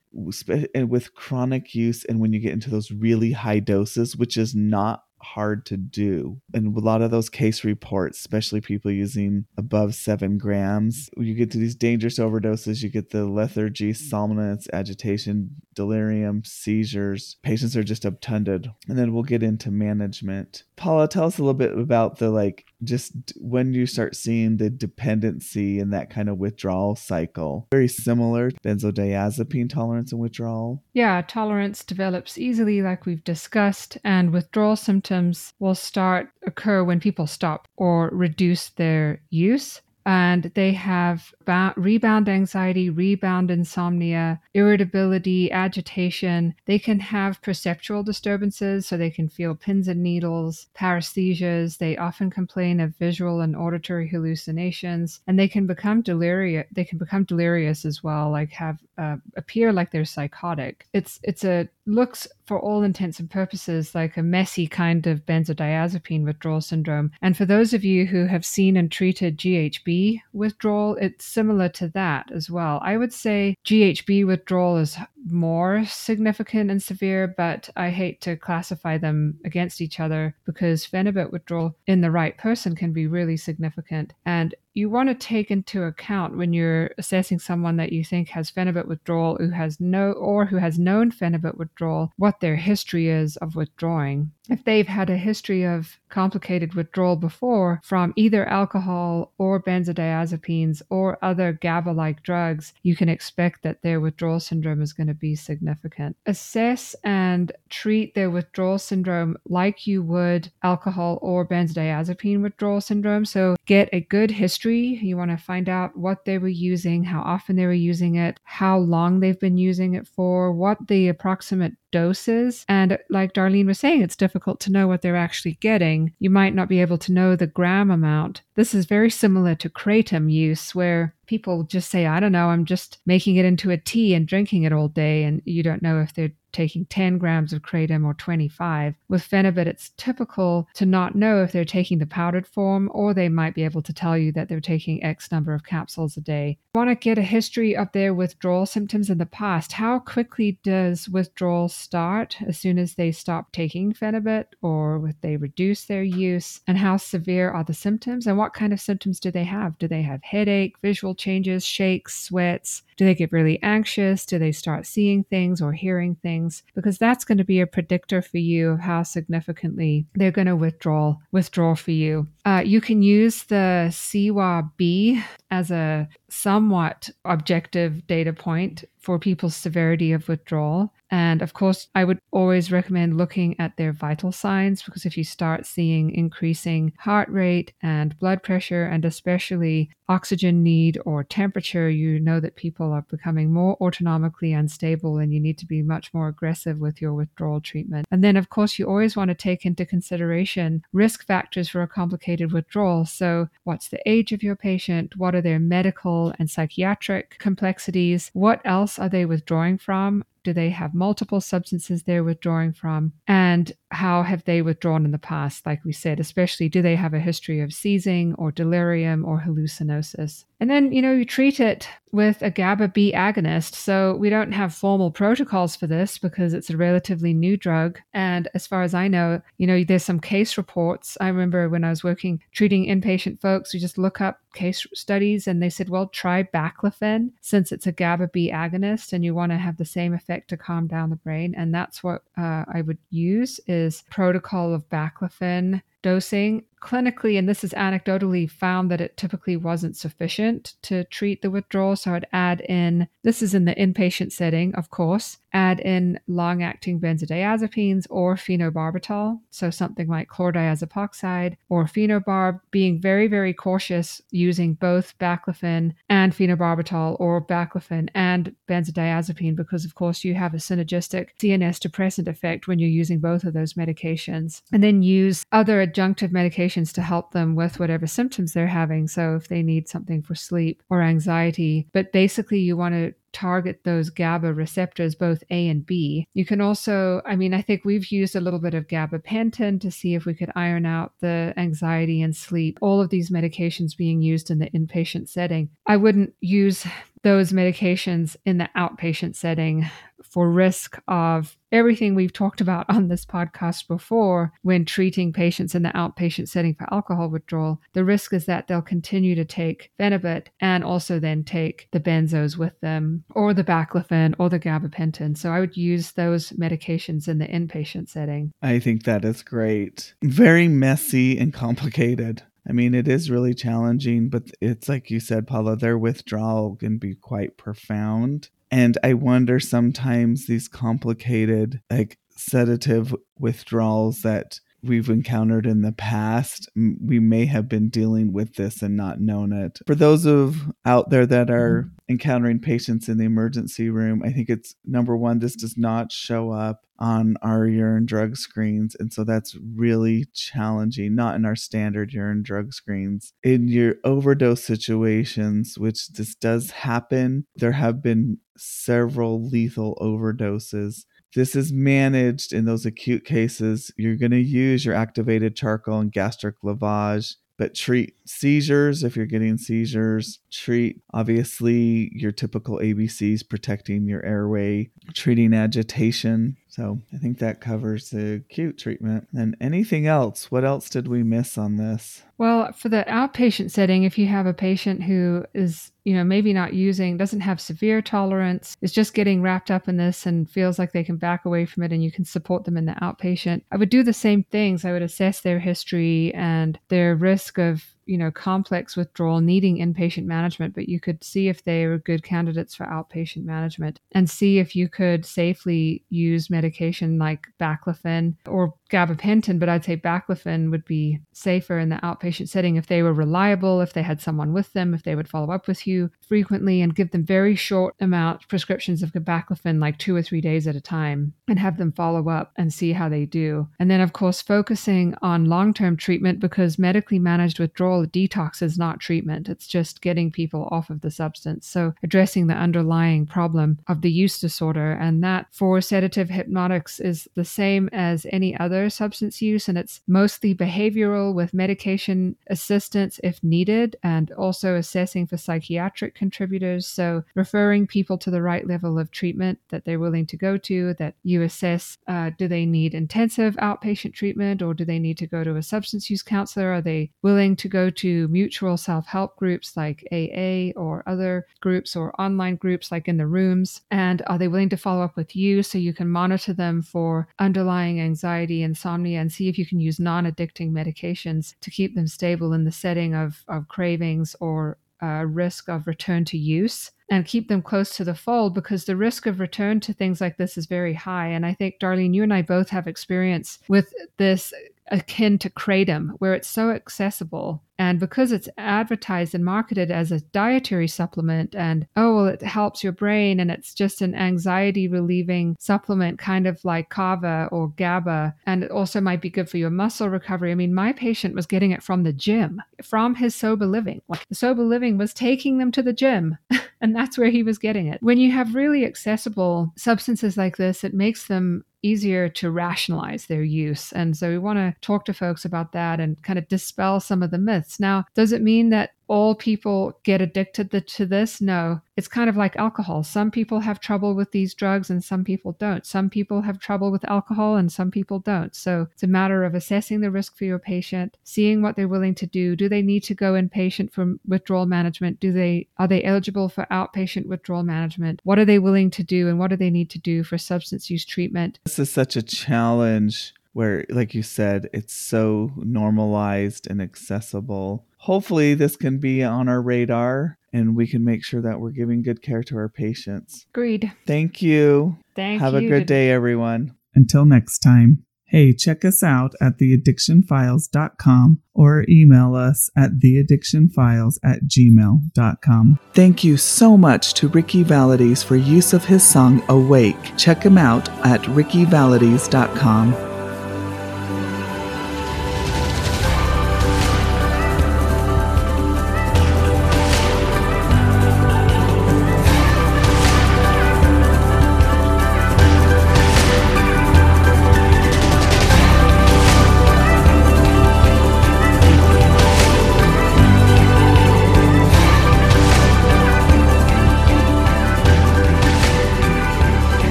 And 0.75 0.88
with 0.88 1.14
chronic 1.14 1.75
use, 1.75 2.04
and 2.04 2.20
when 2.20 2.32
you 2.32 2.40
get 2.40 2.52
into 2.52 2.70
those 2.70 2.90
really 2.90 3.32
high 3.32 3.58
doses, 3.58 4.16
which 4.16 4.38
is 4.38 4.54
not 4.54 5.02
hard 5.26 5.66
to 5.66 5.76
do. 5.76 6.40
And 6.54 6.76
a 6.76 6.80
lot 6.80 7.02
of 7.02 7.10
those 7.10 7.28
case 7.28 7.64
reports, 7.64 8.18
especially 8.20 8.60
people 8.60 8.90
using 8.90 9.46
above 9.58 9.94
seven 9.94 10.38
grams, 10.38 11.10
you 11.16 11.34
get 11.34 11.50
to 11.52 11.58
these 11.58 11.75
dangerous 11.75 12.18
overdoses, 12.18 12.82
you 12.82 12.88
get 12.88 13.10
the 13.10 13.26
lethargy, 13.26 13.92
mm-hmm. 13.92 14.08
somnolence, 14.08 14.68
agitation, 14.72 15.56
delirium, 15.76 16.42
seizures. 16.45 17.37
Patients 17.42 17.76
are 17.76 17.85
just 17.85 18.04
obtunded. 18.04 18.73
And 18.88 18.99
then 18.99 19.12
we'll 19.12 19.23
get 19.23 19.45
into 19.45 19.71
management. 19.71 20.64
Paula, 20.75 21.06
tell 21.06 21.25
us 21.25 21.38
a 21.38 21.42
little 21.42 21.54
bit 21.54 21.78
about 21.78 22.18
the 22.18 22.30
like 22.30 22.66
just 22.83 23.12
when 23.37 23.73
you 23.73 23.87
start 23.87 24.16
seeing 24.16 24.56
the 24.56 24.68
dependency 24.71 25.78
and 25.78 25.92
that 25.92 26.11
kind 26.11 26.28
of 26.28 26.38
withdrawal 26.38 26.97
cycle. 26.97 27.68
Very 27.71 27.88
similar 27.88 28.50
benzodiazepine 28.50 29.71
tolerance 29.71 30.12
and 30.12 30.21
withdrawal. 30.21 30.83
Yeah, 30.92 31.23
tolerance 31.23 31.85
develops 31.85 32.38
easily, 32.38 32.83
like 32.83 33.06
we've 33.06 33.25
discussed, 33.25 33.99
and 34.04 34.33
withdrawal 34.33 34.76
symptoms 34.76 35.52
will 35.59 35.75
start 35.75 36.30
occur 36.47 36.85
when 36.85 37.00
people 37.00 37.26
stop 37.26 37.68
or 37.76 38.09
reduce 38.12 38.71
their 38.71 39.21
use 39.30 39.80
and 40.06 40.52
they 40.54 40.72
have 40.72 41.34
ba- 41.44 41.75
rebound 41.76 42.28
anxiety, 42.28 42.88
rebound 42.88 43.50
insomnia, 43.50 44.40
irritability, 44.54 45.50
agitation. 45.50 46.54
They 46.64 46.78
can 46.78 47.00
have 47.00 47.42
perceptual 47.42 48.04
disturbances, 48.04 48.86
so 48.86 48.96
they 48.96 49.10
can 49.10 49.28
feel 49.28 49.56
pins 49.56 49.88
and 49.88 50.02
needles, 50.04 50.68
paresthesias. 50.78 51.78
They 51.78 51.96
often 51.96 52.30
complain 52.30 52.78
of 52.78 52.96
visual 52.96 53.40
and 53.40 53.56
auditory 53.56 54.08
hallucinations, 54.08 55.20
and 55.26 55.38
they 55.38 55.48
can 55.48 55.66
become 55.66 56.02
delirious. 56.02 56.66
They 56.70 56.84
can 56.84 56.98
become 56.98 57.25
delirious 57.25 57.84
as 57.84 58.04
well, 58.04 58.30
like 58.30 58.52
have 58.52 58.78
uh, 58.96 59.16
appear 59.36 59.72
like 59.72 59.90
they're 59.90 60.04
psychotic. 60.04 60.86
It's 60.92 61.18
it's 61.25 61.44
a 61.44 61.68
looks 61.87 62.26
for 62.45 62.61
all 62.61 62.83
intents 62.83 63.19
and 63.21 63.31
purposes 63.31 63.95
like 63.95 64.16
a 64.16 64.23
messy 64.23 64.66
kind 64.66 65.07
of 65.07 65.25
benzodiazepine 65.26 66.25
withdrawal 66.25 66.61
syndrome. 66.61 67.12
And 67.23 67.37
for 67.37 67.45
those 67.45 67.73
of 67.73 67.85
you 67.85 68.07
who 68.07 68.26
have 68.26 68.45
seen 68.45 68.76
and 68.76 68.90
treated 68.90 69.38
GHB 69.38 70.21
withdrawal, 70.33 70.97
it's 70.97 71.25
similar 71.25 71.69
to 71.71 71.88
that 71.88 72.31
as 72.33 72.50
well. 72.50 72.81
I 72.83 72.97
would 72.97 73.12
say 73.12 73.57
GHB 73.64 74.26
withdrawal 74.26 74.76
is 74.76 74.97
more 75.30 75.85
significant 75.87 76.71
and 76.71 76.83
severe, 76.83 77.35
but 77.37 77.68
I 77.76 77.90
hate 77.90 78.21
to 78.23 78.37
classify 78.37 78.99
them 78.99 79.38
against 79.45 79.80
each 79.80 80.00
other 80.00 80.37
because 80.45 80.87
Phenibut 80.87 81.33
withdrawal 81.33 81.76
in 81.87 82.00
the 82.00 82.11
right 82.11 82.37
person 82.38 82.75
can 82.75 82.92
be 82.92 83.06
really 83.06 83.37
significant. 83.37 84.12
And 84.25 84.54
you 84.75 84.90
want 84.90 85.09
to 85.09 85.14
take 85.14 85.50
into 85.50 85.85
account 85.85 86.37
when 86.37 86.52
you're 86.52 86.90
assessing 86.99 87.38
someone 87.38 87.76
that 87.78 87.92
you 87.92 88.04
think 88.04 88.28
has 88.28 88.50
Phenibut 88.50 88.87
withdrawal 88.87 89.37
who 89.37 89.50
has 89.50 89.80
no 89.80 90.12
or 90.12 90.45
who 90.45 90.56
has 90.56 90.78
known 90.78 91.11
Phenibut 91.11 91.56
withdrawal 91.56 92.12
what 92.16 92.40
their 92.40 92.56
history 92.56 93.09
is 93.09 93.37
of 93.38 93.56
withdrawing 93.56 94.33
if 94.49 94.64
they've 94.64 94.87
had 94.87 95.11
a 95.11 95.16
history 95.16 95.64
of 95.64 95.99
complicated 96.09 96.75
withdrawal 96.75 97.16
before 97.16 97.80
from 97.83 98.12
either 98.16 98.47
alcohol 98.47 99.33
or 99.38 99.62
benzodiazepines 99.62 100.83
or 100.88 101.18
other 101.23 101.52
GABA 101.52 101.90
like 101.90 102.23
drugs, 102.23 102.73
you 102.83 102.95
can 102.95 103.09
expect 103.09 103.62
that 103.62 103.83
their 103.83 104.00
withdrawal 104.00 104.40
syndrome 104.40 104.83
is 104.83 104.92
going 104.92 105.09
to 105.09 105.14
be 105.18 105.35
significant. 105.35 106.16
Assess 106.26 106.94
and 107.04 107.52
treat 107.70 108.14
their 108.14 108.30
withdrawal 108.30 108.78
syndrome 108.78 109.37
like 109.49 109.87
you 109.87 110.02
would 110.02 110.50
alcohol 110.62 111.18
or 111.23 111.46
benzodiazepine 111.46 112.42
withdrawal 112.42 112.80
syndrome. 112.80 113.25
So 113.25 113.56
get 113.66 113.88
a 113.92 114.00
good 114.00 114.30
history. 114.30 114.99
You 115.02 115.16
want 115.16 115.30
to 115.30 115.37
find 115.37 115.68
out 115.68 115.96
what 115.96 116.25
they 116.25 116.38
were 116.38 116.49
using, 116.49 117.04
how 117.04 117.23
often 117.23 117.56
they 117.56 117.66
were 117.66 117.73
using 117.73 118.16
it, 118.16 118.38
how 118.44 118.78
long 118.78 119.20
they've 119.20 119.38
been 119.38 119.58
using 119.58 119.94
it 119.94 120.06
for, 120.06 120.52
what 120.52 120.78
the 120.88 121.08
approximate 121.08 121.75
doses. 121.92 122.64
And 122.68 122.99
like 123.08 123.32
Darlene 123.32 123.66
was 123.66 123.78
saying, 123.78 124.02
it's 124.02 124.16
difficult 124.16 124.61
to 124.61 124.73
know 124.73 124.87
what 124.87 125.02
they're 125.02 125.16
actually 125.16 125.54
getting. 125.54 126.12
You 126.18 126.30
might 126.30 126.54
not 126.54 126.68
be 126.68 126.80
able 126.80 126.99
to 126.99 127.12
know 127.12 127.37
the 127.37 127.46
gram 127.46 127.90
amount. 127.90 128.42
This 128.54 128.75
is 128.75 128.85
very 128.85 129.11
similar 129.11 129.54
to 129.56 129.70
kratom 129.70 130.30
use, 130.30 130.75
where 130.75 131.14
people 131.26 131.64
just 131.64 131.90
say, 131.90 132.06
I 132.06 132.21
don't 132.21 132.33
know, 132.33 132.49
I'm 132.49 132.64
just 132.64 132.99
making 133.06 133.37
it 133.37 133.45
into 133.45 133.71
a 133.71 133.76
tea 133.76 134.14
and 134.14 134.26
drinking 134.26 134.62
it 134.64 134.73
all 134.73 134.88
day. 134.88 135.25
And 135.25 135.42
you 135.45 135.62
don't 135.62 135.83
know 135.83 136.00
if 136.00 136.14
they're 136.14 136.33
taking 136.56 136.86
10 136.86 137.18
grams 137.18 137.52
of 137.52 137.62
kratom 137.62 138.04
or 138.04 138.14
25. 138.14 138.94
With 139.08 139.28
Phenibut, 139.28 139.66
it's 139.66 139.90
typical 139.96 140.66
to 140.75 140.86
not 140.86 141.14
know 141.14 141.42
if 141.42 141.52
they're 141.52 141.64
taking 141.64 141.98
the 141.98 142.06
powdered 142.06 142.46
form, 142.46 142.90
or 142.94 143.12
they 143.12 143.28
might 143.28 143.54
be 143.54 143.62
able 143.62 143.82
to 143.82 143.92
tell 143.92 144.16
you 144.16 144.32
that 144.32 144.48
they're 144.48 144.60
taking 144.60 145.04
X 145.04 145.30
number 145.30 145.52
of 145.52 145.64
capsules 145.64 146.16
a 146.16 146.20
day. 146.20 146.58
Want 146.75 146.88
to 146.88 146.94
get 146.94 147.18
a 147.18 147.22
history 147.22 147.76
of 147.76 147.92
their 147.92 148.14
withdrawal 148.14 148.64
symptoms 148.66 149.10
in 149.10 149.18
the 149.18 149.26
past. 149.26 149.72
How 149.72 149.98
quickly 149.98 150.58
does 150.62 151.08
withdrawal 151.08 151.68
start 151.68 152.38
as 152.46 152.58
soon 152.58 152.78
as 152.78 152.94
they 152.94 153.12
stop 153.12 153.52
taking 153.52 153.92
Phenibut 153.92 154.46
or 154.62 155.06
if 155.08 155.20
they 155.20 155.36
reduce 155.36 155.84
their 155.84 156.02
use? 156.02 156.60
And 156.66 156.78
how 156.78 156.96
severe 156.96 157.50
are 157.50 157.64
the 157.64 157.75
symptoms? 157.75 158.26
And 158.26 158.38
what 158.38 158.54
kind 158.54 158.72
of 158.72 158.80
symptoms 158.80 159.20
do 159.20 159.30
they 159.30 159.44
have? 159.44 159.78
Do 159.78 159.88
they 159.88 160.02
have 160.02 160.22
headache, 160.22 160.76
visual 160.82 161.14
changes, 161.14 161.64
shakes, 161.64 162.18
sweats? 162.18 162.82
Do 162.96 163.04
they 163.04 163.14
get 163.14 163.32
really 163.32 163.62
anxious? 163.62 164.25
Do 164.25 164.38
they 164.38 164.52
start 164.52 164.86
seeing 164.86 165.25
things 165.25 165.60
or 165.60 165.72
hearing 165.72 166.14
things? 166.16 166.45
Because 166.74 166.98
that's 166.98 167.24
going 167.24 167.38
to 167.38 167.44
be 167.44 167.60
a 167.60 167.66
predictor 167.66 168.22
for 168.22 168.38
you 168.38 168.70
of 168.70 168.80
how 168.80 169.02
significantly 169.02 170.06
they're 170.14 170.30
going 170.30 170.46
to 170.46 170.56
withdraw 170.56 171.16
withdraw 171.32 171.74
for 171.74 171.92
you. 171.92 172.26
Uh, 172.44 172.62
you 172.64 172.80
can 172.80 173.02
use 173.02 173.44
the 173.44 173.88
CIWA-B 173.90 175.22
as 175.50 175.70
a 175.70 176.08
somewhat 176.28 177.11
objective 177.25 178.06
data 178.06 178.33
point 178.33 178.85
for 179.06 179.18
people's 179.21 179.54
severity 179.54 180.11
of 180.12 180.26
withdrawal. 180.28 180.92
And 181.12 181.40
of 181.40 181.54
course, 181.54 181.87
I 181.95 182.02
would 182.02 182.18
always 182.33 182.73
recommend 182.73 183.16
looking 183.16 183.54
at 183.61 183.76
their 183.76 183.92
vital 183.92 184.33
signs 184.33 184.83
because 184.83 185.06
if 185.06 185.16
you 185.16 185.23
start 185.23 185.64
seeing 185.64 186.11
increasing 186.11 186.92
heart 186.99 187.28
rate 187.28 187.73
and 187.80 188.18
blood 188.18 188.42
pressure, 188.42 188.85
and 188.85 189.04
especially 189.04 189.88
oxygen 190.09 190.64
need 190.64 190.99
or 191.06 191.23
temperature, 191.23 191.88
you 191.88 192.18
know 192.18 192.40
that 192.40 192.56
people 192.56 192.92
are 192.92 193.02
becoming 193.02 193.52
more 193.52 193.78
autonomically 193.78 194.59
unstable 194.59 195.18
and 195.18 195.33
you 195.33 195.38
need 195.38 195.59
to 195.59 195.66
be 195.66 195.83
much 195.83 196.12
more 196.12 196.26
aggressive 196.26 196.80
with 196.80 197.00
your 197.00 197.14
withdrawal 197.14 197.61
treatment. 197.61 198.06
And 198.11 198.25
then, 198.25 198.37
of 198.37 198.50
course, 198.50 198.76
you 198.76 198.87
always 198.87 199.16
want 199.16 199.28
to 199.28 199.35
take 199.37 199.64
into 199.64 199.87
consideration 199.87 200.83
risk 200.92 201.25
factors 201.25 201.68
for 201.68 201.83
a 201.83 201.88
complicated 201.88 202.52
withdrawal. 202.52 203.04
So, 203.04 203.49
what's 203.62 203.88
the 203.88 204.00
age 204.09 204.33
of 204.33 204.42
your 204.42 204.56
patient? 204.56 205.16
What 205.16 205.37
are 205.37 205.42
their 205.42 205.61
medical 205.61 206.15
and 206.38 206.50
psychiatric 206.50 207.38
complexities? 207.38 208.30
What 208.32 208.61
else 208.64 208.99
are 208.99 209.08
they 209.08 209.25
withdrawing 209.25 209.78
from? 209.78 210.25
Do 210.44 210.52
they 210.52 210.70
have 210.70 210.94
multiple 210.94 211.40
substances 211.40 212.02
they're 212.02 212.23
withdrawing 212.23 212.73
from? 212.73 213.12
And 213.26 213.73
how 213.90 214.23
have 214.23 214.44
they 214.44 214.62
withdrawn 214.62 215.04
in 215.04 215.11
the 215.11 215.18
past? 215.18 215.66
Like 215.66 215.85
we 215.85 215.92
said, 215.92 216.20
especially 216.20 216.68
do 216.68 216.82
they 216.82 216.94
have 216.94 217.14
a 217.14 217.18
history 217.18 217.61
of 217.61 217.73
seizing 217.73 218.35
or 218.35 218.52
delirium 218.52 219.25
or 219.25 219.40
hallucinosis? 219.40 220.44
And 220.58 220.70
then, 220.70 220.92
you 220.92 221.02
know, 221.02 221.12
you 221.12 221.25
treat 221.25 221.60
it 221.60 221.88
with 222.12 222.40
a 222.40 222.50
GABA 222.50 222.88
B 222.88 223.12
agonist. 223.14 223.75
So 223.75 224.16
we 224.16 224.30
don't 224.30 224.52
have 224.52 224.75
formal 224.75 225.10
protocols 225.10 225.76
for 225.76 225.86
this 225.86 226.16
because 226.16 226.54
it's 226.54 226.70
a 226.70 226.76
relatively 226.76 227.34
new 227.34 227.58
drug. 227.58 228.00
And 228.14 228.48
as 228.54 228.66
far 228.66 228.82
as 228.82 228.94
I 228.94 229.06
know, 229.06 229.42
you 229.58 229.66
know, 229.66 229.84
there's 229.84 230.04
some 230.04 230.20
case 230.20 230.56
reports. 230.56 231.18
I 231.20 231.28
remember 231.28 231.68
when 231.68 231.84
I 231.84 231.90
was 231.90 232.02
working 232.02 232.42
treating 232.52 232.86
inpatient 232.86 233.40
folks, 233.40 233.75
we 233.75 233.80
just 233.80 233.98
look 233.98 234.22
up 234.22 234.40
case 234.54 234.86
studies 234.94 235.46
and 235.46 235.62
they 235.62 235.68
said, 235.68 235.90
well, 235.90 236.06
try 236.08 236.42
baclofen 236.42 237.32
since 237.42 237.70
it's 237.70 237.86
a 237.86 237.92
GABA 237.92 238.28
B 238.28 238.50
agonist 238.50 239.12
and 239.12 239.22
you 239.22 239.34
want 239.34 239.52
to 239.52 239.58
have 239.58 239.76
the 239.76 239.84
same 239.84 240.14
effect 240.14 240.48
to 240.48 240.56
calm 240.56 240.86
down 240.86 241.10
the 241.10 241.16
brain. 241.16 241.54
And 241.54 241.75
that's 241.75 242.02
what 242.02 242.22
uh, 242.38 242.64
I 242.72 242.80
would 242.80 242.98
use 243.10 243.60
is 243.66 244.04
protocol 244.10 244.72
of 244.72 244.88
baclofen 244.88 245.82
dosing 246.02 246.62
clinically, 246.80 247.38
and 247.38 247.49
this 247.49 247.64
is 247.64 247.73
anecdotally, 247.73 248.50
found 248.50 248.90
that 248.90 249.00
it 249.00 249.16
typically 249.16 249.57
wasn't 249.57 249.96
sufficient 249.96 250.74
to 250.83 251.05
treat 251.05 251.42
the 251.42 251.50
withdrawal. 251.50 251.96
So 251.96 252.14
I'd 252.14 252.27
add 252.33 252.61
in, 252.62 253.09
this 253.22 253.42
is 253.42 253.55
in 253.55 253.64
the 253.64 253.74
inpatient 253.74 254.33
setting, 254.33 254.74
of 254.74 254.90
course, 254.90 255.38
add 255.53 255.81
in 255.81 256.20
long 256.27 256.62
acting 256.62 257.00
benzodiazepines 257.00 258.07
or 258.11 258.35
phenobarbital. 258.35 259.40
So 259.50 259.70
something 259.70 260.07
like 260.07 260.29
chlordiazepoxide 260.29 261.57
or 261.68 261.85
phenobarb, 261.85 262.61
being 262.70 263.00
very, 263.00 263.27
very 263.27 263.55
cautious 263.55 264.20
using 264.31 264.74
both 264.74 265.16
baclofen 265.18 265.94
and 266.11 266.33
phenobarbital 266.33 267.18
or 267.18 267.44
baclofen 267.44 268.09
and 268.14 268.55
benzodiazepine 268.68 269.57
because, 269.57 269.85
of 269.85 269.94
course, 269.94 270.24
you 270.24 270.35
have 270.35 270.53
a 270.53 270.59
synergistic 270.59 271.29
CNS 271.40 271.81
depressant 271.81 272.29
effect 272.29 272.68
when 272.68 272.79
you're 272.79 272.88
using 272.88 273.18
both 273.18 273.44
of 273.44 273.55
those 273.55 273.74
medications. 273.74 274.61
And 274.72 274.83
then 274.83 275.03
use 275.03 275.42
other 275.53 275.85
adjunctive 275.85 276.31
medications 276.31 276.65
medications 276.66 276.92
to 276.94 277.02
help 277.02 277.33
them 277.33 277.55
with 277.55 277.79
whatever 277.79 278.07
symptoms 278.07 278.52
they're 278.52 278.66
having. 278.66 279.09
So 279.09 279.37
if 279.37 279.48
they 279.48 279.62
need 279.62 279.88
something 279.88 280.22
for 280.22 280.35
sleep 280.35 280.83
or 280.90 281.02
anxiety, 281.02 281.88
but 281.92 282.12
basically 282.12 282.61
you 282.61 282.76
want 282.76 282.94
to 282.94 283.14
target 283.33 283.81
those 283.85 284.09
GABA 284.09 284.55
receptors, 284.55 285.14
both 285.14 285.44
A 285.50 285.68
and 285.68 285.85
B. 285.85 286.26
You 286.33 286.46
can 286.46 286.62
also, 286.62 287.20
I 287.26 287.37
mean, 287.37 287.52
I 287.52 287.61
think 287.61 287.85
we've 287.85 288.11
used 288.11 288.35
a 288.35 288.40
little 288.40 288.59
bit 288.59 288.72
of 288.72 288.88
gabapentin 288.88 289.79
to 289.83 289.90
see 289.90 290.14
if 290.14 290.24
we 290.24 290.33
could 290.33 290.50
iron 290.57 290.87
out 290.87 291.12
the 291.20 291.52
anxiety 291.59 292.22
and 292.22 292.35
sleep. 292.35 292.79
All 292.81 293.00
of 293.00 293.11
these 293.11 293.31
medications 293.31 293.96
being 293.96 294.22
used 294.22 294.50
in 294.50 294.59
the 294.59 294.70
inpatient 294.70 295.29
setting. 295.29 295.68
I 295.87 295.98
wouldn't 295.98 296.33
use 296.40 296.87
those 297.26 297.50
medications 297.50 298.36
in 298.44 298.58
the 298.58 298.68
outpatient 298.76 299.34
setting 299.34 299.84
for 300.22 300.48
risk 300.48 300.96
of 301.08 301.56
everything 301.72 302.14
we've 302.14 302.32
talked 302.32 302.60
about 302.60 302.86
on 302.88 303.08
this 303.08 303.26
podcast 303.26 303.88
before 303.88 304.52
when 304.62 304.84
treating 304.84 305.32
patients 305.32 305.74
in 305.74 305.82
the 305.82 305.88
outpatient 305.88 306.46
setting 306.46 306.76
for 306.76 306.86
alcohol 306.94 307.28
withdrawal. 307.28 307.82
The 307.94 308.04
risk 308.04 308.32
is 308.32 308.46
that 308.46 308.68
they'll 308.68 308.80
continue 308.80 309.34
to 309.34 309.44
take 309.44 309.90
Phenibut 309.98 310.46
and 310.60 310.84
also 310.84 311.18
then 311.18 311.42
take 311.42 311.88
the 311.90 311.98
benzos 311.98 312.56
with 312.56 312.78
them 312.80 313.24
or 313.34 313.52
the 313.52 313.64
baclofen 313.64 314.36
or 314.38 314.48
the 314.48 314.60
gabapentin. 314.60 315.36
So 315.36 315.50
I 315.50 315.58
would 315.58 315.76
use 315.76 316.12
those 316.12 316.50
medications 316.50 317.26
in 317.26 317.38
the 317.38 317.48
inpatient 317.48 318.08
setting. 318.08 318.52
I 318.62 318.78
think 318.78 319.02
that 319.02 319.24
is 319.24 319.42
great. 319.42 320.14
Very 320.22 320.68
messy 320.68 321.36
and 321.38 321.52
complicated. 321.52 322.44
I 322.68 322.72
mean, 322.72 322.94
it 322.94 323.07
is 323.07 323.31
really 323.31 323.55
challenging, 323.55 324.29
but 324.29 324.50
it's 324.61 324.88
like 324.88 325.11
you 325.11 325.20
said, 325.20 325.46
Paula, 325.46 325.76
their 325.76 325.96
withdrawal 325.96 326.76
can 326.76 326.98
be 326.98 327.14
quite 327.14 327.57
profound. 327.57 328.50
And 328.70 328.98
I 329.05 329.14
wonder 329.14 329.61
sometimes 329.61 330.46
these 330.46 330.66
complicated, 330.66 331.81
like 331.90 332.18
sedative 332.31 333.14
withdrawals 333.38 334.22
that 334.22 334.61
we've 334.88 335.09
encountered 335.09 335.66
in 335.66 335.83
the 335.83 335.92
past, 335.92 336.68
we 336.75 337.18
may 337.18 337.46
have 337.46 337.68
been 337.68 337.88
dealing 337.88 338.33
with 338.33 338.55
this 338.55 338.83
and 338.83 338.96
not 338.96 339.20
known 339.20 339.53
it. 339.53 339.79
For 339.87 339.94
those 339.94 340.27
of 340.27 340.72
out 340.85 341.11
there 341.11 341.27
that 341.27 341.51
are 341.51 341.83
mm-hmm. 341.83 342.12
encountering 342.12 342.61
patients 342.61 343.09
in 343.09 343.18
the 343.18 343.25
emergency 343.25 343.90
room, 343.90 344.22
I 344.25 344.33
think 344.33 344.49
it's 344.49 344.75
number 344.85 345.16
one, 345.16 345.38
this 345.38 345.57
does 345.57 345.77
not 345.77 346.12
show 346.12 346.51
up 346.51 346.83
on 346.99 347.37
our 347.42 347.66
urine 347.66 348.07
drug 348.07 348.37
screens. 348.37 348.96
And 348.99 349.12
so 349.12 349.25
that's 349.25 349.57
really 349.57 350.27
challenging, 350.33 351.14
not 351.14 351.37
in 351.37 351.44
our 351.44 351.57
standard 351.57 352.12
urine 352.12 352.42
drug 352.42 352.72
screens. 352.72 353.33
In 353.42 353.68
your 353.68 353.96
overdose 354.05 354.64
situations, 354.64 355.79
which 355.79 356.09
this 356.09 356.35
does 356.35 356.70
happen, 356.70 357.46
there 357.55 357.72
have 357.72 358.03
been 358.03 358.38
several 358.57 359.46
lethal 359.46 359.96
overdoses 360.01 361.05
this 361.37 361.55
is 361.55 361.70
managed 361.70 362.55
in 362.55 362.64
those 362.64 362.87
acute 362.87 363.27
cases. 363.27 363.92
You're 363.99 364.16
going 364.16 364.31
to 364.31 364.40
use 364.40 364.87
your 364.87 364.94
activated 364.94 365.55
charcoal 365.55 366.01
and 366.01 366.11
gastric 366.11 366.55
lavage, 366.64 367.35
but 367.59 367.75
treat 367.75 368.15
seizures 368.28 369.02
if 369.02 369.16
you're 369.16 369.26
getting 369.26 369.58
seizures. 369.58 370.40
Treat, 370.50 371.00
obviously, 371.12 372.10
your 372.14 372.32
typical 372.32 372.78
ABCs, 372.78 373.48
protecting 373.48 374.06
your 374.06 374.24
airway, 374.24 374.90
treating 375.14 375.54
agitation, 375.54 376.56
so 376.76 377.00
I 377.14 377.16
think 377.16 377.38
that 377.38 377.62
covers 377.62 378.10
the 378.10 378.34
acute 378.34 378.76
treatment. 378.76 379.28
And 379.32 379.56
anything 379.62 380.06
else? 380.06 380.50
What 380.50 380.62
else 380.62 380.90
did 380.90 381.08
we 381.08 381.22
miss 381.22 381.56
on 381.56 381.76
this? 381.76 382.22
Well, 382.36 382.70
for 382.72 382.90
the 382.90 383.02
outpatient 383.08 383.70
setting, 383.70 384.02
if 384.02 384.18
you 384.18 384.26
have 384.26 384.44
a 384.44 384.52
patient 384.52 385.02
who 385.02 385.46
is, 385.54 385.90
you 386.04 386.12
know, 386.12 386.22
maybe 386.22 386.52
not 386.52 386.74
using, 386.74 387.16
doesn't 387.16 387.40
have 387.40 387.62
severe 387.62 388.02
tolerance, 388.02 388.76
is 388.82 388.92
just 388.92 389.14
getting 389.14 389.40
wrapped 389.40 389.70
up 389.70 389.88
in 389.88 389.96
this 389.96 390.26
and 390.26 390.50
feels 390.50 390.78
like 390.78 390.92
they 390.92 391.02
can 391.02 391.16
back 391.16 391.46
away 391.46 391.64
from 391.64 391.82
it 391.82 391.92
and 391.94 392.04
you 392.04 392.12
can 392.12 392.26
support 392.26 392.64
them 392.64 392.76
in 392.76 392.84
the 392.84 392.92
outpatient, 393.00 393.62
I 393.72 393.78
would 393.78 393.88
do 393.88 394.02
the 394.02 394.12
same 394.12 394.42
things. 394.42 394.84
I 394.84 394.92
would 394.92 395.00
assess 395.00 395.40
their 395.40 395.60
history 395.60 396.34
and 396.34 396.78
their 396.88 397.16
risk 397.16 397.56
of 397.56 397.95
you 398.07 398.16
know, 398.16 398.31
complex 398.31 398.97
withdrawal 398.97 399.40
needing 399.40 399.79
inpatient 399.79 400.25
management, 400.25 400.75
but 400.75 400.88
you 400.88 401.01
could 401.01 401.23
see 401.23 401.49
if 401.49 401.64
they 401.64 401.87
were 401.87 401.99
good 401.99 402.23
candidates 402.23 402.75
for 402.75 402.87
outpatient 402.87 403.45
management 403.45 404.01
and 404.12 404.31
see 404.31 404.59
if 404.59 404.75
you 404.75 404.88
could 404.88 405.27
safely 405.27 406.05
use 406.09 406.49
medication 406.49 407.19
like 407.19 407.49
baclofen 407.61 408.37
or 408.47 408.75
gabapentin, 408.90 409.59
but 409.59 409.68
I'd 409.68 409.85
say 409.85 409.96
baclofen 409.96 410.70
would 410.70 410.85
be 410.85 411.20
safer 411.33 411.79
in 411.79 411.88
the 411.88 411.96
outpatient 411.96 412.49
setting 412.49 412.77
if 412.77 412.87
they 412.87 413.03
were 413.03 413.12
reliable, 413.12 413.81
if 413.81 413.92
they 413.92 414.03
had 414.03 414.20
someone 414.20 414.53
with 414.53 414.72
them, 414.72 414.94
if 414.94 415.03
they 415.03 415.14
would 415.14 415.29
follow 415.29 415.53
up 415.53 415.66
with 415.66 415.87
you 415.87 416.11
frequently 416.27 416.81
and 416.81 416.94
give 416.94 417.11
them 417.11 417.25
very 417.25 417.57
short 417.57 417.94
amount 418.01 418.49
prescriptions 418.49 419.03
of 419.03 419.12
baclofen, 419.12 419.81
like 419.81 419.99
two 419.99 420.14
or 420.14 420.22
three 420.22 420.40
days 420.40 420.66
at 420.66 420.77
a 420.77 420.81
time, 420.81 421.33
and 421.49 421.59
have 421.59 421.79
them 421.79 421.92
follow 421.92 422.29
up 422.29 422.53
and 422.57 422.72
see 422.72 422.92
how 422.92 423.09
they 423.09 423.25
do. 423.25 423.68
And 423.79 423.90
then, 423.90 424.01
of 424.01 424.12
course, 424.12 424.42
focusing 424.42 425.14
on 425.22 425.46
long 425.46 425.75
term 425.75 425.96
treatment 425.96 426.38
because 426.40 426.79
medically 426.79 427.18
managed 427.18 427.59
withdrawal 427.59 428.07
detox 428.07 428.62
is 428.62 428.79
not 428.79 429.01
treatment, 429.01 429.49
it's 429.49 429.66
just 429.66 430.01
getting 430.01 430.31
people 430.31 430.68
off 430.70 430.90
of 430.90 431.01
the 431.01 431.11
substance. 431.11 431.66
So, 431.66 431.94
addressing 432.03 432.46
the 432.46 432.55
underlying 432.55 433.27
problem 433.27 433.79
of 433.88 434.03
the 434.03 434.11
use 434.11 434.38
disorder, 434.38 434.92
and 434.92 435.22
that 435.25 435.46
for 435.51 435.81
sedative 435.81 436.31
hypnotics 436.31 437.01
is 437.01 437.29
the 437.35 437.44
same 437.44 437.88
as 437.92 438.27
any 438.31 438.57
other 438.59 438.75
other 438.76 438.90
substance 438.90 439.40
use, 439.40 439.68
and 439.68 439.78
it's 439.78 440.00
mostly 440.06 440.54
behavioral 440.54 441.34
with 441.34 441.54
medication 441.54 442.36
assistance 442.48 443.18
if 443.24 443.42
needed, 443.42 443.96
and 444.02 444.30
also 444.32 444.74
assessing 444.76 445.26
for 445.26 445.36
psychiatric 445.36 446.14
contributors. 446.14 446.86
So, 446.86 447.24
referring 447.34 447.86
people 447.86 448.18
to 448.18 448.30
the 448.30 448.42
right 448.42 448.66
level 448.66 448.98
of 448.98 449.10
treatment 449.10 449.58
that 449.70 449.84
they're 449.84 449.98
willing 449.98 450.26
to 450.26 450.36
go 450.36 450.56
to, 450.58 450.94
that 450.94 451.14
you 451.22 451.42
assess 451.42 451.98
uh, 452.06 452.30
do 452.38 452.48
they 452.48 452.66
need 452.66 452.94
intensive 452.94 453.56
outpatient 453.56 454.14
treatment 454.14 454.62
or 454.62 454.74
do 454.74 454.84
they 454.84 454.98
need 454.98 455.18
to 455.18 455.26
go 455.26 455.42
to 455.42 455.56
a 455.56 455.62
substance 455.62 456.10
use 456.10 456.22
counselor? 456.22 456.72
Are 456.72 456.82
they 456.82 457.10
willing 457.22 457.56
to 457.56 457.68
go 457.68 457.90
to 457.90 458.28
mutual 458.28 458.76
self 458.76 459.06
help 459.06 459.36
groups 459.36 459.76
like 459.76 460.06
AA 460.12 460.72
or 460.76 461.02
other 461.06 461.46
groups 461.60 461.96
or 461.96 462.18
online 462.20 462.56
groups 462.56 462.92
like 462.92 463.08
in 463.08 463.16
the 463.16 463.26
rooms? 463.26 463.80
And 463.90 464.22
are 464.26 464.38
they 464.38 464.48
willing 464.48 464.68
to 464.70 464.76
follow 464.76 465.02
up 465.02 465.16
with 465.16 465.34
you 465.34 465.62
so 465.62 465.78
you 465.78 465.92
can 465.92 466.08
monitor 466.10 466.52
them 466.52 466.82
for 466.82 467.28
underlying 467.38 468.00
anxiety 468.00 468.62
insomnia 468.66 469.20
and 469.20 469.33
see 469.33 469.48
if 469.48 469.57
you 469.59 469.64
can 469.64 469.81
use 469.81 469.98
non 469.98 470.26
addicting 470.26 470.70
medications 470.72 471.55
to 471.62 471.70
keep 471.70 471.94
them 471.94 472.07
stable 472.07 472.52
in 472.52 472.64
the 472.64 472.72
setting 472.72 473.14
of, 473.14 473.42
of 473.48 473.68
cravings 473.68 474.37
or 474.40 474.76
uh, 475.02 475.24
risk 475.26 475.68
of 475.68 475.87
return 475.87 476.24
to 476.26 476.38
use 476.38 476.90
and 477.11 477.26
keep 477.26 477.48
them 477.48 477.62
close 477.62 477.96
to 477.96 478.05
the 478.05 478.14
fold 478.14 478.55
because 478.55 478.85
the 478.85 478.96
risk 478.96 479.26
of 479.26 479.40
return 479.40 479.81
to 479.81 479.92
things 479.92 480.20
like 480.20 480.37
this 480.37 480.59
is 480.59 480.66
very 480.66 480.94
high. 480.94 481.29
And 481.29 481.46
I 481.46 481.55
think, 481.55 481.76
Darlene, 481.81 482.14
you 482.14 482.22
and 482.22 482.35
I 482.35 482.42
both 482.42 482.70
have 482.70 482.87
experience 482.87 483.59
with 483.68 483.92
this 484.16 484.52
akin 484.90 485.38
to 485.38 485.50
kratom, 485.50 486.11
where 486.18 486.35
it's 486.35 486.48
so 486.48 486.70
accessible. 486.70 487.62
And 487.78 488.00
because 488.00 488.32
it's 488.32 488.48
advertised 488.56 489.34
and 489.34 489.44
marketed 489.44 489.90
as 489.90 490.10
a 490.10 490.20
dietary 490.20 490.88
supplement, 490.88 491.54
and 491.54 491.86
oh, 491.96 492.16
well, 492.16 492.26
it 492.26 492.42
helps 492.42 492.82
your 492.82 492.92
brain, 492.92 493.40
and 493.40 493.50
it's 493.50 493.74
just 493.74 494.00
an 494.00 494.14
anxiety 494.14 494.88
relieving 494.88 495.56
supplement, 495.58 496.18
kind 496.18 496.46
of 496.46 496.64
like 496.64 496.88
kava 496.88 497.48
or 497.52 497.68
GABA, 497.76 498.34
and 498.46 498.64
it 498.64 498.70
also 498.70 499.00
might 499.00 499.20
be 499.20 499.30
good 499.30 499.48
for 499.50 499.58
your 499.58 499.70
muscle 499.70 500.08
recovery. 500.08 500.52
I 500.52 500.54
mean, 500.54 500.74
my 500.74 500.92
patient 500.92 501.34
was 501.34 501.46
getting 501.46 501.70
it 501.70 501.82
from 501.82 502.02
the 502.02 502.12
gym, 502.12 502.62
from 502.82 503.14
his 503.14 503.34
sober 503.34 503.66
living. 503.66 504.00
Like 504.08 504.26
the 504.28 504.34
sober 504.34 504.62
living 504.62 504.98
was 504.98 505.12
taking 505.12 505.58
them 505.58 505.70
to 505.72 505.82
the 505.82 505.92
gym, 505.92 506.38
and 506.80 506.94
that's 506.94 507.18
where 507.18 507.30
he 507.30 507.42
was 507.42 507.58
getting 507.58 507.86
it. 507.86 508.02
When 508.02 508.18
you 508.18 508.30
have 508.32 508.54
really 508.54 508.84
accessible 508.84 509.72
substances 509.76 510.36
like 510.36 510.56
this, 510.56 510.84
it 510.84 510.94
makes 510.94 511.26
them 511.26 511.64
easier 511.87 512.29
to 512.29 512.51
rationalize 512.51 513.27
their 513.27 513.42
use. 513.42 513.92
And 513.92 514.16
so 514.16 514.29
we 514.29 514.38
want 514.38 514.59
to 514.59 514.75
talk 514.81 515.05
to 515.07 515.14
folks 515.14 515.44
about 515.44 515.72
that 515.72 516.01
and 516.01 516.20
kind 516.22 516.38
of 516.38 516.49
dispel 516.49 517.01
some 517.01 517.22
of 517.22 517.31
the 517.31 517.38
myths. 517.38 517.79
Now, 517.79 518.05
does 518.14 518.33
it 518.33 518.42
mean 518.42 518.70
that 518.70 518.90
all 519.09 519.35
people 519.35 519.99
get 520.03 520.21
addicted 520.21 520.71
to 520.87 521.07
this? 521.07 521.40
No. 521.40 521.81
It's 521.97 522.09
kind 522.09 522.29
of 522.29 522.37
like 522.37 522.57
alcohol. 522.57 523.03
Some 523.03 523.31
people 523.31 523.61
have 523.61 523.81
trouble 523.81 524.14
with 524.14 524.33
these 524.33 524.55
drugs 524.55 524.90
and 524.90 525.03
some 525.03 525.25
people 525.25 525.53
don't. 525.59 525.87
Some 525.87 526.11
people 526.11 526.42
have 526.42 526.59
trouble 526.59 526.90
with 526.90 527.09
alcohol 527.09 527.57
and 527.57 527.73
some 527.73 527.90
people 527.90 528.19
don't. 528.19 528.55
So 528.55 528.88
it's 528.92 529.03
a 529.03 529.07
matter 529.07 529.45
of 529.45 529.55
assessing 529.55 530.01
the 530.01 530.11
risk 530.11 530.37
for 530.37 530.45
your 530.45 530.59
patient, 530.59 531.16
seeing 531.25 531.62
what 531.62 531.77
they're 531.77 531.88
willing 531.88 532.14
to 532.16 532.27
do. 532.27 532.55
Do 532.55 532.69
they 532.69 532.83
need 532.83 533.03
to 533.05 533.14
go 533.14 533.33
inpatient 533.33 533.92
for 533.92 534.14
withdrawal 534.27 534.66
management? 534.66 535.21
Do 535.21 535.33
they 535.33 535.69
are 535.79 535.88
they 535.88 536.05
eligible 536.05 536.49
for 536.49 536.66
outpatient 536.71 537.27
withdrawal 537.27 537.62
management? 537.62 538.21
What 538.25 538.38
are 538.38 538.45
they 538.45 538.59
willing 538.59 538.90
to 538.90 539.03
do 539.03 539.29
and 539.29 539.38
what 539.38 539.51
do 539.51 539.57
they 539.57 539.71
need 539.71 539.90
to 539.90 539.99
do 539.99 540.23
for 540.23 540.37
substance 540.37 540.90
use 540.90 541.05
treatment? 541.05 541.59
This 541.64 541.79
is 541.79 541.90
such 541.90 542.16
a 542.16 542.23
challenge 542.23 543.33
where 543.57 543.87
like 543.88 544.12
you 544.12 544.23
said 544.23 544.69
it's 544.75 544.92
so 544.92 545.51
normalized 545.57 546.71
and 546.71 546.83
accessible 546.83 547.87
hopefully 547.96 548.54
this 548.54 548.76
can 548.76 548.98
be 548.98 549.22
on 549.22 549.48
our 549.48 549.61
radar 549.61 550.38
and 550.52 550.74
we 550.76 550.87
can 550.87 551.04
make 551.04 551.24
sure 551.24 551.42
that 551.42 551.61
we're 551.61 551.70
giving 551.70 552.02
good 552.02 552.22
care 552.22 552.42
to 552.44 552.56
our 552.56 552.68
patients. 552.68 553.46
Agreed. 553.52 553.92
Thank 554.06 554.40
you. 554.40 554.98
Thank 555.14 555.40
Have 555.40 555.54
you. 555.54 555.61
Have 555.61 555.64
a 555.64 555.68
good 555.68 555.87
day, 555.87 556.11
everyone. 556.11 556.74
Until 556.94 557.24
next 557.24 557.59
time. 557.59 558.06
Hey, 558.28 558.52
check 558.52 558.85
us 558.85 559.04
out 559.04 559.35
at 559.40 559.59
theaddictionfiles.com 559.59 561.40
or 561.54 561.85
email 561.88 562.35
us 562.35 562.70
at 562.76 562.98
theaddictionfiles 562.98 564.18
at 564.24 564.40
gmail.com. 564.44 565.78
Thank 565.94 566.24
you 566.24 566.37
so 566.37 566.76
much 566.76 567.14
to 567.14 567.28
Ricky 567.28 567.62
Valades 567.62 568.24
for 568.24 568.35
use 568.35 568.72
of 568.72 568.85
his 568.85 569.04
song 569.04 569.44
Awake. 569.48 570.16
Check 570.16 570.42
him 570.42 570.59
out 570.59 570.88
at 571.06 571.20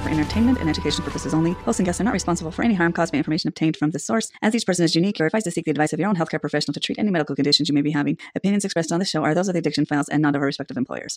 rickyvalades.com. 0.00 0.68
education 0.68 1.04
purposes 1.04 1.34
only. 1.34 1.52
Hosts 1.52 1.80
and 1.80 1.86
guests 1.86 2.00
are 2.00 2.04
not 2.04 2.12
responsible 2.12 2.50
for 2.50 2.62
any 2.62 2.74
harm 2.74 2.92
caused 2.92 3.12
by 3.12 3.18
information 3.18 3.48
obtained 3.48 3.76
from 3.76 3.90
this 3.90 4.04
source. 4.04 4.30
As 4.42 4.54
each 4.54 4.66
person 4.66 4.84
is 4.84 4.94
unique, 4.94 5.18
you're 5.18 5.26
advised 5.26 5.44
to 5.44 5.50
seek 5.50 5.64
the 5.64 5.70
advice 5.70 5.92
of 5.92 6.00
your 6.00 6.08
own 6.08 6.16
healthcare 6.16 6.40
professional 6.40 6.72
to 6.74 6.80
treat 6.80 6.98
any 6.98 7.10
medical 7.10 7.36
conditions 7.36 7.68
you 7.68 7.74
may 7.74 7.82
be 7.82 7.90
having. 7.92 8.18
Opinions 8.34 8.64
expressed 8.64 8.92
on 8.92 8.98
this 8.98 9.10
show 9.10 9.22
are 9.24 9.34
those 9.34 9.48
of 9.48 9.54
the 9.54 9.58
Addiction 9.58 9.86
Files 9.86 10.08
and 10.08 10.22
not 10.22 10.34
of 10.34 10.40
our 10.40 10.46
respective 10.46 10.76
employers. 10.76 11.12